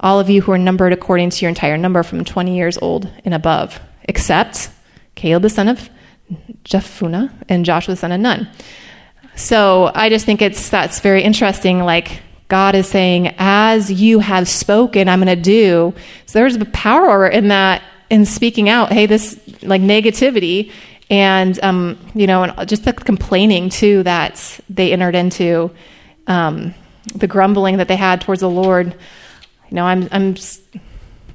All 0.00 0.20
of 0.20 0.30
you 0.30 0.42
who 0.42 0.52
are 0.52 0.58
numbered 0.58 0.92
according 0.92 1.30
to 1.30 1.44
your 1.44 1.48
entire 1.48 1.76
number 1.76 2.02
from 2.02 2.24
20 2.24 2.56
years 2.56 2.78
old 2.78 3.10
and 3.24 3.34
above, 3.34 3.80
except 4.04 4.70
Caleb 5.18 5.42
the 5.42 5.50
son 5.50 5.66
of 5.66 5.90
Jephunneh 6.64 7.30
and 7.48 7.64
Joshua 7.64 7.94
the 7.94 8.00
son 8.00 8.12
of 8.12 8.20
Nun. 8.20 8.48
So 9.34 9.90
I 9.94 10.08
just 10.08 10.24
think 10.24 10.40
it's 10.40 10.70
that's 10.70 11.00
very 11.00 11.22
interesting. 11.22 11.80
Like 11.80 12.22
God 12.46 12.76
is 12.76 12.86
saying, 12.88 13.34
as 13.36 13.90
you 13.90 14.20
have 14.20 14.48
spoken, 14.48 15.08
I'm 15.08 15.20
going 15.22 15.36
to 15.36 15.42
do. 15.42 15.92
So 16.26 16.38
there's 16.38 16.56
a 16.56 16.64
power 16.66 17.26
in 17.26 17.48
that 17.48 17.82
in 18.10 18.24
speaking 18.24 18.68
out. 18.68 18.92
Hey, 18.92 19.06
this 19.06 19.38
like 19.62 19.82
negativity 19.82 20.72
and 21.10 21.58
um, 21.64 21.98
you 22.14 22.26
know, 22.26 22.44
and 22.44 22.68
just 22.68 22.84
the 22.84 22.92
complaining 22.92 23.70
too 23.70 24.04
that 24.04 24.60
they 24.70 24.92
entered 24.92 25.16
into, 25.16 25.70
um, 26.28 26.74
the 27.14 27.26
grumbling 27.26 27.78
that 27.78 27.88
they 27.88 27.96
had 27.96 28.20
towards 28.20 28.40
the 28.40 28.50
Lord. 28.50 28.94
You 29.68 29.74
know, 29.74 29.84
I'm 29.84 30.08
I'm 30.12 30.36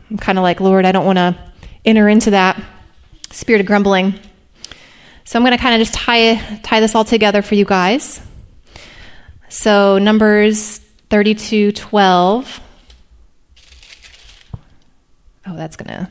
I'm 0.10 0.18
kind 0.18 0.38
of 0.38 0.44
like 0.44 0.62
Lord, 0.62 0.86
I 0.86 0.94
don't 0.94 1.06
want 1.06 1.18
to 1.18 1.38
enter 1.86 2.08
into 2.08 2.32
that 2.32 2.62
spirit 3.34 3.60
of 3.60 3.68
grumbling. 3.68 4.14
So 5.26 5.38
I'm 5.38 5.44
going 5.44 5.58
to 5.58 5.62
kind 5.62 5.76
of 5.76 5.86
just 5.86 5.94
tie 5.94 6.36
tie 6.64 6.80
this 6.80 6.96
all 6.96 7.04
together 7.04 7.42
for 7.42 7.56
you 7.56 7.66
guys. 7.66 8.22
So 9.50 9.98
Numbers 9.98 10.80
32, 11.10 11.74
12. 11.74 12.60
Oh, 15.46 15.56
that's 15.56 15.76
going 15.76 15.90
to, 15.90 16.10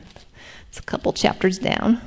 it's 0.69 0.79
a 0.79 0.83
couple 0.83 1.11
chapters 1.11 1.57
down. 1.57 1.99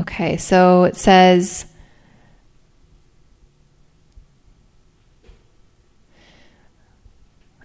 Okay, 0.00 0.36
so 0.36 0.84
it 0.84 0.96
says, 0.96 1.64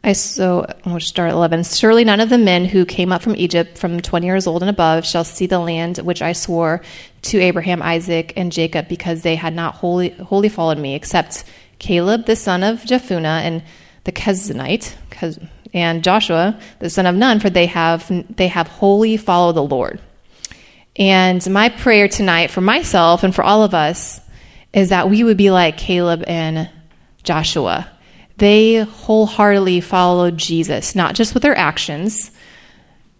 I 0.05 0.11
so 0.11 0.65
we'll 0.85 0.99
start 0.99 1.29
at 1.29 1.35
eleven. 1.35 1.63
Surely 1.63 2.03
none 2.03 2.19
of 2.19 2.29
the 2.29 2.37
men 2.37 2.65
who 2.65 2.85
came 2.85 3.13
up 3.13 3.21
from 3.21 3.37
Egypt 3.37 3.77
from 3.77 4.01
twenty 4.01 4.27
years 4.27 4.47
old 4.47 4.61
and 4.61 4.69
above 4.69 5.05
shall 5.05 5.23
see 5.23 5.45
the 5.45 5.59
land 5.59 5.97
which 5.99 6.21
I 6.21 6.33
swore 6.33 6.81
to 7.23 7.39
Abraham, 7.39 7.81
Isaac, 7.81 8.33
and 8.35 8.51
Jacob, 8.51 8.89
because 8.89 9.21
they 9.21 9.35
had 9.35 9.53
not 9.53 9.75
wholly, 9.75 10.09
wholly 10.09 10.49
followed 10.49 10.77
me, 10.77 10.93
except 10.93 11.45
Caleb 11.79 12.25
the 12.25 12.35
son 12.35 12.63
of 12.63 12.81
Jephunneh 12.81 13.23
and 13.25 13.63
the 14.03 14.11
Kenizzite, 14.11 14.93
and 15.73 16.03
Joshua 16.03 16.59
the 16.79 16.89
son 16.89 17.05
of 17.05 17.15
Nun, 17.15 17.39
for 17.39 17.49
they 17.49 17.67
have 17.67 18.11
they 18.35 18.49
have 18.49 18.67
wholly 18.67 19.15
followed 19.15 19.53
the 19.53 19.63
Lord. 19.63 20.01
And 20.97 21.49
my 21.49 21.69
prayer 21.69 22.09
tonight 22.09 22.51
for 22.51 22.61
myself 22.61 23.23
and 23.23 23.33
for 23.33 23.43
all 23.43 23.63
of 23.63 23.73
us 23.73 24.19
is 24.73 24.89
that 24.89 25.09
we 25.09 25.23
would 25.23 25.37
be 25.37 25.49
like 25.49 25.77
Caleb 25.77 26.25
and 26.27 26.69
Joshua 27.23 27.89
they 28.37 28.83
wholeheartedly 28.83 29.81
followed 29.81 30.37
Jesus, 30.37 30.95
not 30.95 31.15
just 31.15 31.33
with 31.33 31.43
their 31.43 31.57
actions, 31.57 32.31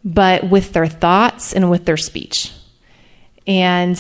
but 0.04 0.50
with 0.50 0.74
their 0.74 0.88
thoughts 0.88 1.54
and 1.54 1.70
with 1.70 1.86
their 1.86 1.98
speech. 1.98 2.52
And, 3.46 3.98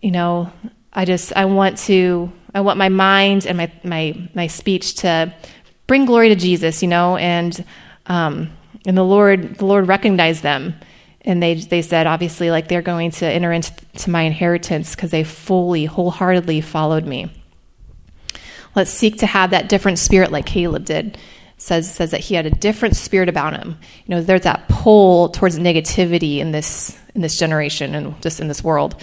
you 0.00 0.10
know, 0.10 0.52
I 0.92 1.04
just, 1.04 1.32
I 1.36 1.44
want 1.44 1.78
to, 1.78 2.32
I 2.54 2.60
want 2.60 2.78
my 2.78 2.88
mind 2.88 3.46
and 3.46 3.58
my, 3.58 3.70
my, 3.84 4.28
my 4.34 4.46
speech 4.46 4.96
to 4.96 5.34
bring 5.86 6.06
glory 6.06 6.30
to 6.30 6.36
Jesus, 6.36 6.82
you 6.82 6.88
know, 6.88 7.16
and, 7.16 7.64
um, 8.06 8.50
and 8.86 8.96
the 8.96 9.04
Lord, 9.04 9.56
the 9.56 9.66
Lord 9.66 9.86
recognized 9.86 10.42
them. 10.42 10.74
And 11.22 11.42
they, 11.42 11.54
they 11.54 11.82
said, 11.82 12.06
obviously, 12.06 12.50
like 12.50 12.68
they're 12.68 12.80
going 12.80 13.10
to 13.12 13.26
enter 13.26 13.52
into 13.52 14.10
my 14.10 14.22
inheritance 14.22 14.94
because 14.94 15.10
they 15.10 15.24
fully, 15.24 15.84
wholeheartedly 15.84 16.62
followed 16.62 17.04
me. 17.04 17.30
Let's 18.78 18.92
seek 18.92 19.18
to 19.18 19.26
have 19.26 19.50
that 19.50 19.68
different 19.68 19.98
spirit 19.98 20.30
like 20.30 20.46
Caleb 20.46 20.84
did. 20.84 21.18
Says 21.56 21.92
says 21.92 22.12
that 22.12 22.20
he 22.20 22.36
had 22.36 22.46
a 22.46 22.50
different 22.50 22.94
spirit 22.94 23.28
about 23.28 23.52
him. 23.52 23.76
You 24.06 24.14
know, 24.14 24.22
there's 24.22 24.42
that 24.42 24.68
pull 24.68 25.30
towards 25.30 25.58
negativity 25.58 26.38
in 26.38 26.52
this 26.52 26.96
in 27.16 27.20
this 27.20 27.36
generation 27.36 27.96
and 27.96 28.22
just 28.22 28.38
in 28.38 28.46
this 28.46 28.62
world. 28.62 28.94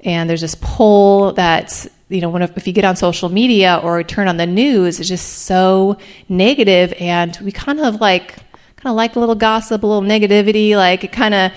And 0.00 0.28
there's 0.28 0.42
this 0.42 0.54
pull 0.56 1.32
that 1.32 1.86
you 2.10 2.20
know, 2.20 2.28
when 2.28 2.42
if 2.42 2.66
you 2.66 2.74
get 2.74 2.84
on 2.84 2.96
social 2.96 3.30
media 3.30 3.80
or 3.82 4.02
turn 4.02 4.28
on 4.28 4.36
the 4.36 4.46
news, 4.46 5.00
it's 5.00 5.08
just 5.08 5.44
so 5.44 5.96
negative, 6.28 6.92
and 7.00 7.34
we 7.42 7.50
kind 7.50 7.80
of 7.80 8.02
like 8.02 8.36
kind 8.76 8.92
of 8.92 8.94
like 8.94 9.16
a 9.16 9.20
little 9.20 9.34
gossip, 9.34 9.82
a 9.82 9.86
little 9.86 10.02
negativity, 10.02 10.76
like 10.76 11.02
it 11.02 11.12
kind 11.12 11.32
of 11.32 11.50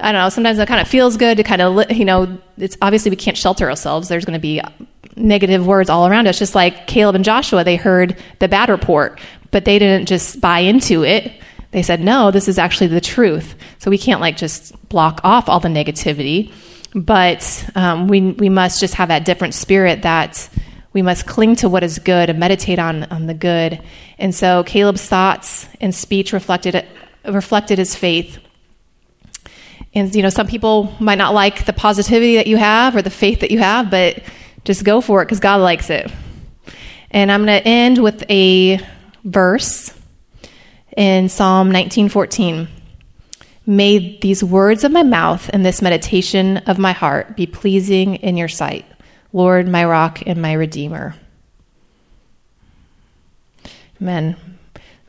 I 0.00 0.10
don't 0.10 0.20
know, 0.20 0.28
sometimes 0.30 0.58
it 0.58 0.66
kind 0.66 0.80
of 0.80 0.88
feels 0.88 1.16
good 1.16 1.36
to 1.36 1.44
kind 1.44 1.62
of, 1.62 1.92
you 1.92 2.04
know, 2.04 2.38
it's 2.58 2.76
obviously 2.82 3.10
we 3.10 3.16
can't 3.16 3.38
shelter 3.38 3.70
ourselves. 3.70 4.08
There's 4.08 4.24
going 4.24 4.34
to 4.34 4.40
be 4.40 4.60
negative 5.16 5.66
words 5.66 5.90
all 5.90 6.06
around 6.06 6.26
us, 6.26 6.38
just 6.38 6.54
like 6.54 6.86
Caleb 6.86 7.14
and 7.14 7.24
Joshua, 7.24 7.64
they 7.64 7.76
heard 7.76 8.16
the 8.38 8.48
bad 8.48 8.68
report, 8.68 9.20
but 9.50 9.64
they 9.64 9.78
didn't 9.78 10.06
just 10.06 10.40
buy 10.40 10.60
into 10.60 11.04
it. 11.04 11.32
They 11.70 11.82
said, 11.82 12.00
no, 12.00 12.30
this 12.30 12.48
is 12.48 12.58
actually 12.58 12.88
the 12.88 13.00
truth. 13.00 13.54
So 13.78 13.90
we 13.90 13.98
can't 13.98 14.20
like 14.20 14.36
just 14.36 14.88
block 14.88 15.20
off 15.24 15.48
all 15.48 15.60
the 15.60 15.68
negativity, 15.68 16.52
but 16.94 17.68
um, 17.74 18.08
we, 18.08 18.20
we 18.32 18.48
must 18.48 18.80
just 18.80 18.94
have 18.94 19.08
that 19.08 19.24
different 19.24 19.54
spirit 19.54 20.02
that 20.02 20.48
we 20.92 21.02
must 21.02 21.26
cling 21.26 21.56
to 21.56 21.68
what 21.68 21.82
is 21.82 21.98
good 21.98 22.30
and 22.30 22.38
meditate 22.38 22.78
on, 22.78 23.04
on 23.04 23.26
the 23.26 23.34
good. 23.34 23.82
And 24.18 24.32
so 24.32 24.62
Caleb's 24.62 25.04
thoughts 25.04 25.68
and 25.80 25.92
speech 25.92 26.32
reflected, 26.32 26.86
reflected 27.24 27.78
his 27.78 27.96
faith 27.96 28.38
and 29.94 30.14
you 30.14 30.22
know, 30.22 30.30
some 30.30 30.46
people 30.46 30.92
might 30.98 31.18
not 31.18 31.34
like 31.34 31.66
the 31.66 31.72
positivity 31.72 32.36
that 32.36 32.46
you 32.46 32.56
have 32.56 32.96
or 32.96 33.02
the 33.02 33.10
faith 33.10 33.40
that 33.40 33.50
you 33.50 33.60
have, 33.60 33.90
but 33.90 34.22
just 34.64 34.84
go 34.84 35.00
for 35.00 35.22
it 35.22 35.26
because 35.26 35.40
God 35.40 35.60
likes 35.60 35.90
it. 35.90 36.10
And 37.10 37.30
I'm 37.30 37.44
going 37.44 37.62
to 37.62 37.68
end 37.68 38.02
with 38.02 38.24
a 38.28 38.80
verse 39.24 39.96
in 40.96 41.28
Psalm 41.28 41.70
19:14. 41.70 42.68
May 43.66 44.18
these 44.18 44.44
words 44.44 44.84
of 44.84 44.92
my 44.92 45.02
mouth 45.02 45.48
and 45.52 45.64
this 45.64 45.80
meditation 45.80 46.58
of 46.58 46.78
my 46.78 46.92
heart 46.92 47.36
be 47.36 47.46
pleasing 47.46 48.16
in 48.16 48.36
your 48.36 48.48
sight, 48.48 48.84
Lord, 49.32 49.68
my 49.68 49.84
rock 49.84 50.22
and 50.26 50.42
my 50.42 50.52
redeemer. 50.52 51.14
Amen. 54.02 54.36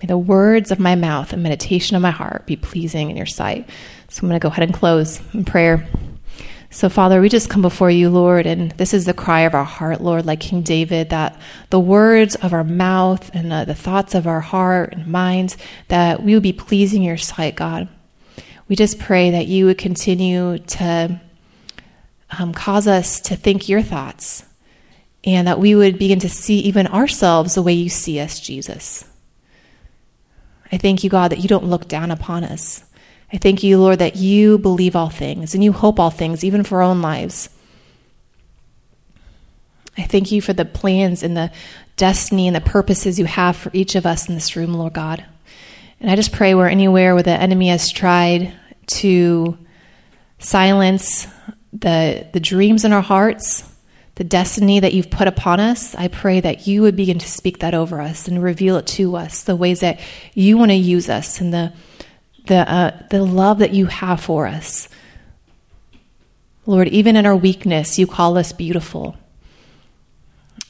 May 0.01 0.07
the 0.07 0.17
words 0.17 0.71
of 0.71 0.79
my 0.79 0.95
mouth 0.95 1.33
and 1.33 1.43
meditation 1.43 1.95
of 1.95 2.01
my 2.01 2.11
heart 2.11 2.45
be 2.45 2.55
pleasing 2.55 3.09
in 3.09 3.17
your 3.17 3.25
sight. 3.25 3.67
So 4.07 4.21
I'm 4.21 4.29
going 4.29 4.39
to 4.39 4.43
go 4.43 4.49
ahead 4.49 4.63
and 4.63 4.73
close 4.73 5.21
in 5.33 5.43
prayer. 5.43 5.85
So, 6.75 6.89
Father, 6.89 7.21
we 7.21 7.29
just 7.29 7.49
come 7.49 7.61
before 7.61 7.89
you, 7.89 8.09
Lord, 8.09 8.45
and 8.45 8.71
this 8.71 8.93
is 8.93 9.05
the 9.05 9.13
cry 9.13 9.39
of 9.43 9.53
our 9.53 9.63
heart, 9.63 10.01
Lord, 10.01 10.25
like 10.25 10.41
King 10.41 10.61
David, 10.61 11.09
that 11.09 11.39
the 11.69 11.79
words 11.79 12.35
of 12.35 12.51
our 12.51 12.65
mouth 12.65 13.33
and 13.33 13.53
uh, 13.53 13.63
the 13.63 13.73
thoughts 13.73 14.13
of 14.13 14.27
our 14.27 14.41
heart 14.41 14.91
and 14.91 15.07
minds, 15.07 15.55
that 15.87 16.21
we 16.21 16.33
would 16.33 16.43
be 16.43 16.51
pleasing 16.51 17.01
your 17.01 17.15
sight, 17.15 17.55
God. 17.55 17.87
We 18.67 18.75
just 18.75 18.99
pray 18.99 19.31
that 19.31 19.47
you 19.47 19.67
would 19.67 19.77
continue 19.77 20.57
to 20.57 21.21
um, 22.37 22.51
cause 22.51 22.89
us 22.89 23.21
to 23.21 23.37
think 23.37 23.69
your 23.69 23.81
thoughts 23.81 24.43
and 25.23 25.47
that 25.47 25.59
we 25.59 25.75
would 25.75 25.97
begin 25.97 26.19
to 26.19 26.29
see 26.29 26.59
even 26.59 26.87
ourselves 26.87 27.55
the 27.55 27.63
way 27.63 27.71
you 27.71 27.87
see 27.87 28.19
us, 28.19 28.37
Jesus. 28.41 29.05
I 30.73 30.77
thank 30.77 31.05
you, 31.05 31.09
God, 31.09 31.31
that 31.31 31.39
you 31.39 31.47
don't 31.47 31.63
look 31.63 31.87
down 31.87 32.11
upon 32.11 32.43
us 32.43 32.83
I 33.35 33.37
thank 33.37 33.63
you, 33.63 33.77
Lord, 33.79 33.99
that 33.99 34.15
you 34.15 34.57
believe 34.57 34.95
all 34.95 35.09
things 35.09 35.53
and 35.53 35.61
you 35.61 35.73
hope 35.73 35.99
all 35.99 36.09
things, 36.09 36.45
even 36.45 36.63
for 36.63 36.77
our 36.77 36.83
own 36.83 37.01
lives. 37.01 37.49
I 39.97 40.03
thank 40.03 40.31
you 40.31 40.41
for 40.41 40.53
the 40.53 40.63
plans 40.63 41.21
and 41.21 41.35
the 41.35 41.51
destiny 41.97 42.47
and 42.47 42.55
the 42.55 42.61
purposes 42.61 43.19
you 43.19 43.25
have 43.25 43.57
for 43.57 43.71
each 43.73 43.95
of 43.95 44.05
us 44.05 44.29
in 44.29 44.35
this 44.35 44.55
room, 44.55 44.73
Lord 44.73 44.93
God. 44.93 45.25
And 45.99 46.09
I 46.09 46.15
just 46.15 46.31
pray 46.31 46.55
where 46.55 46.69
anywhere 46.69 47.13
where 47.13 47.23
the 47.23 47.31
enemy 47.31 47.67
has 47.67 47.91
tried 47.91 48.53
to 48.87 49.57
silence 50.39 51.27
the, 51.73 52.25
the 52.31 52.39
dreams 52.39 52.85
in 52.85 52.93
our 52.93 53.01
hearts, 53.01 53.69
the 54.15 54.23
destiny 54.23 54.79
that 54.79 54.93
you've 54.93 55.09
put 55.09 55.27
upon 55.27 55.59
us, 55.59 55.93
I 55.95 56.07
pray 56.07 56.39
that 56.39 56.67
you 56.67 56.83
would 56.83 56.95
begin 56.95 57.19
to 57.19 57.29
speak 57.29 57.59
that 57.59 57.73
over 57.73 57.99
us 57.99 58.29
and 58.29 58.41
reveal 58.41 58.77
it 58.77 58.87
to 58.87 59.17
us, 59.17 59.43
the 59.43 59.57
ways 59.57 59.81
that 59.81 59.99
you 60.33 60.57
want 60.57 60.71
to 60.71 60.75
use 60.75 61.09
us 61.09 61.41
and 61.41 61.53
the 61.53 61.73
the, 62.47 62.69
uh, 62.69 63.03
the 63.09 63.23
love 63.23 63.59
that 63.59 63.73
you 63.73 63.87
have 63.87 64.21
for 64.21 64.47
us. 64.47 64.89
Lord, 66.65 66.87
even 66.87 67.15
in 67.15 67.25
our 67.25 67.35
weakness, 67.35 67.99
you 67.99 68.07
call 68.07 68.37
us 68.37 68.51
beautiful. 68.51 69.17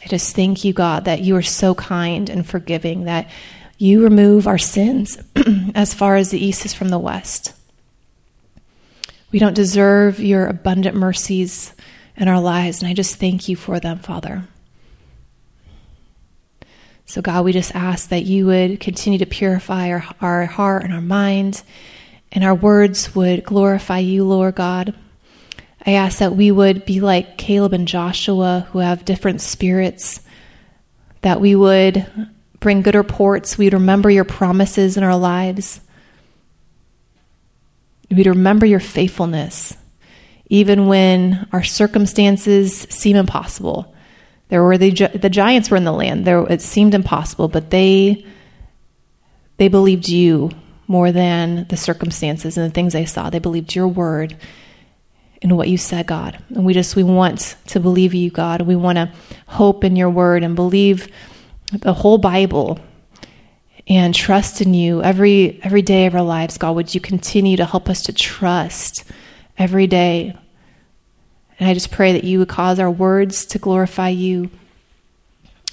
I 0.04 0.08
just 0.08 0.36
thank 0.36 0.64
you, 0.64 0.74
God, 0.74 1.06
that 1.06 1.22
you 1.22 1.36
are 1.36 1.42
so 1.42 1.74
kind 1.74 2.30
and 2.30 2.46
forgiving, 2.46 3.06
that 3.06 3.30
you 3.78 4.04
remove 4.04 4.48
our 4.48 4.58
sins 4.58 5.18
as 5.76 5.94
far 5.94 6.16
as 6.16 6.32
the 6.32 6.44
east 6.44 6.66
is 6.66 6.74
from 6.74 6.90
the 6.90 7.00
west. 7.00 7.54
We 9.32 9.40
don't 9.40 9.54
deserve 9.54 10.20
your 10.20 10.48
abundant 10.48 10.96
mercies 10.96 11.74
in 12.16 12.28
our 12.28 12.40
lives, 12.40 12.82
and 12.82 12.90
I 12.90 12.94
just 12.94 13.16
thank 13.16 13.50
you 13.50 13.56
for 13.56 13.80
them, 13.80 14.00
Father. 14.00 14.48
So, 17.08 17.22
God, 17.22 17.46
we 17.46 17.54
just 17.54 17.76
ask 17.76 18.10
that 18.10 18.24
you 18.24 18.48
would 18.48 18.80
continue 18.80 19.20
to 19.20 19.28
purify 19.28 19.92
our, 19.92 20.06
our 20.22 20.46
heart 20.46 20.84
and 20.84 20.94
our 20.94 21.02
mind, 21.02 21.62
and 22.32 22.44
our 22.44 22.56
words 22.56 23.14
would 23.14 23.44
glorify 23.44 24.00
you, 24.00 24.24
Lord 24.24 24.56
God. 24.56 24.96
I 25.86 25.92
ask 25.92 26.18
that 26.18 26.36
we 26.36 26.50
would 26.50 26.84
be 26.84 27.00
like 27.02 27.38
Caleb 27.38 27.74
and 27.74 27.88
Joshua, 27.88 28.68
who 28.72 28.80
have 28.80 29.06
different 29.06 29.42
spirits, 29.42 30.20
that 31.22 31.40
we 31.40 31.56
would 31.56 32.08
bring 32.60 32.82
good 32.82 32.96
reports, 32.96 33.56
we'd 33.56 33.74
remember 33.74 34.10
your 34.10 34.24
promises 34.24 34.98
in 34.98 35.04
our 35.04 35.16
lives, 35.16 35.82
we'd 38.10 38.26
remember 38.26 38.66
your 38.66 38.80
faithfulness, 38.80 39.78
even 40.48 40.88
when 40.88 41.48
our 41.52 41.64
circumstances 41.64 42.88
seem 42.90 43.16
impossible. 43.16 43.95
There 44.50 44.64
were 44.64 44.78
the, 44.78 44.92
the 44.92 45.30
giants 45.30 45.72
were 45.72 45.78
in 45.78 45.86
the 45.86 45.92
land. 45.92 46.26
There, 46.26 46.46
it 46.52 46.62
seemed 46.62 46.94
impossible, 46.94 47.48
but 47.48 47.72
they 47.72 48.26
they 49.58 49.68
believed 49.70 50.10
you 50.10 50.52
more 50.88 51.12
than 51.12 51.66
the 51.70 51.78
circumstances 51.78 52.58
and 52.58 52.70
the 52.70 52.74
things 52.74 52.94
they 52.94 53.06
saw. 53.06 53.30
They 53.30 53.40
believed 53.40 53.74
your 53.74 53.88
word 53.88 54.36
and 55.42 55.58
what 55.58 55.70
you 55.70 55.78
said, 55.78 56.08
God. 56.08 56.44
And 56.50 56.66
we 56.66 56.74
just 56.74 56.96
we 56.96 57.04
want 57.04 57.56
to 57.68 57.80
believe 57.80 58.14
you, 58.14 58.30
God. 58.30 58.62
We 58.62 58.76
want 58.76 58.98
to 58.98 59.12
hope 59.48 59.84
in 59.84 59.96
your 59.96 60.10
word 60.10 60.44
and 60.44 60.56
believe 60.56 61.08
the 61.72 61.94
whole 61.94 62.18
Bible 62.18 62.80
and 63.88 64.14
trust 64.14 64.62
in 64.62 64.74
you 64.74 65.02
every 65.04 65.60
every 65.64 65.82
day 65.82 66.06
of 66.06 66.16
our 66.16 66.22
lives, 66.22 66.58
God. 66.58 66.76
Would 66.76 66.94
you 66.94 67.02
continue 67.02 67.58
to 67.58 67.66
help 67.66 67.90
us 67.90 68.04
to 68.04 68.14
trust 68.14 69.04
every 69.58 69.88
day 69.88 70.36
and 71.60 71.70
I 71.70 71.74
just 71.74 71.92
pray 71.92 72.14
that 72.14 72.24
you 72.24 72.40
would 72.40 72.50
cause 72.50 72.80
our 72.80 72.92
words 72.92 73.46
to 73.48 73.60
glorify 73.60 74.10
you 74.10 74.50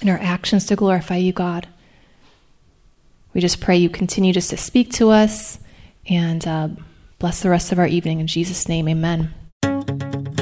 and 0.01 0.09
our 0.09 0.19
actions 0.19 0.65
to 0.67 0.75
glorify 0.75 1.17
you, 1.17 1.33
God. 1.33 1.67
We 3.33 3.41
just 3.41 3.61
pray 3.61 3.77
you 3.77 3.89
continue 3.89 4.33
just 4.33 4.51
to 4.51 4.57
speak 4.57 4.91
to 4.93 5.09
us 5.09 5.59
and 6.07 6.47
uh, 6.47 6.69
bless 7.19 7.41
the 7.41 7.49
rest 7.49 7.71
of 7.71 7.79
our 7.79 7.87
evening. 7.87 8.19
In 8.19 8.27
Jesus' 8.27 8.67
name, 8.67 8.87
amen. 8.87 9.33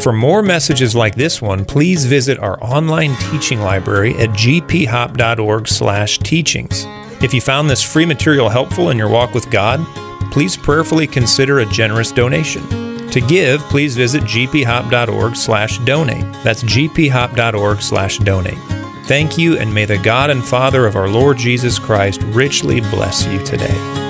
For 0.01 0.11
more 0.11 0.41
messages 0.41 0.93
like 0.95 1.15
this 1.15 1.41
one, 1.41 1.63
please 1.63 2.05
visit 2.05 2.37
our 2.39 2.61
online 2.63 3.15
teaching 3.17 3.61
library 3.61 4.15
at 4.15 4.31
gphop.org/teachings. 4.31 7.23
If 7.23 7.35
you 7.35 7.41
found 7.41 7.69
this 7.69 7.83
free 7.83 8.07
material 8.07 8.49
helpful 8.49 8.89
in 8.89 8.97
your 8.97 9.09
walk 9.09 9.35
with 9.35 9.51
God, 9.51 9.85
please 10.31 10.57
prayerfully 10.57 11.05
consider 11.05 11.59
a 11.59 11.67
generous 11.67 12.11
donation. 12.11 12.90
To 13.11 13.21
give, 13.21 13.61
please 13.63 13.95
visit 13.95 14.23
gphop.org 14.23 15.35
slash 15.35 15.79
donate. 15.79 16.31
That's 16.43 16.63
gphop.org 16.63 17.81
slash 17.81 18.17
donate. 18.19 18.57
Thank 19.05 19.37
you, 19.37 19.57
and 19.57 19.73
may 19.73 19.85
the 19.85 19.97
God 19.97 20.29
and 20.29 20.43
Father 20.43 20.85
of 20.85 20.95
our 20.95 21.09
Lord 21.09 21.37
Jesus 21.37 21.77
Christ 21.77 22.21
richly 22.27 22.79
bless 22.79 23.25
you 23.25 23.43
today. 23.43 24.00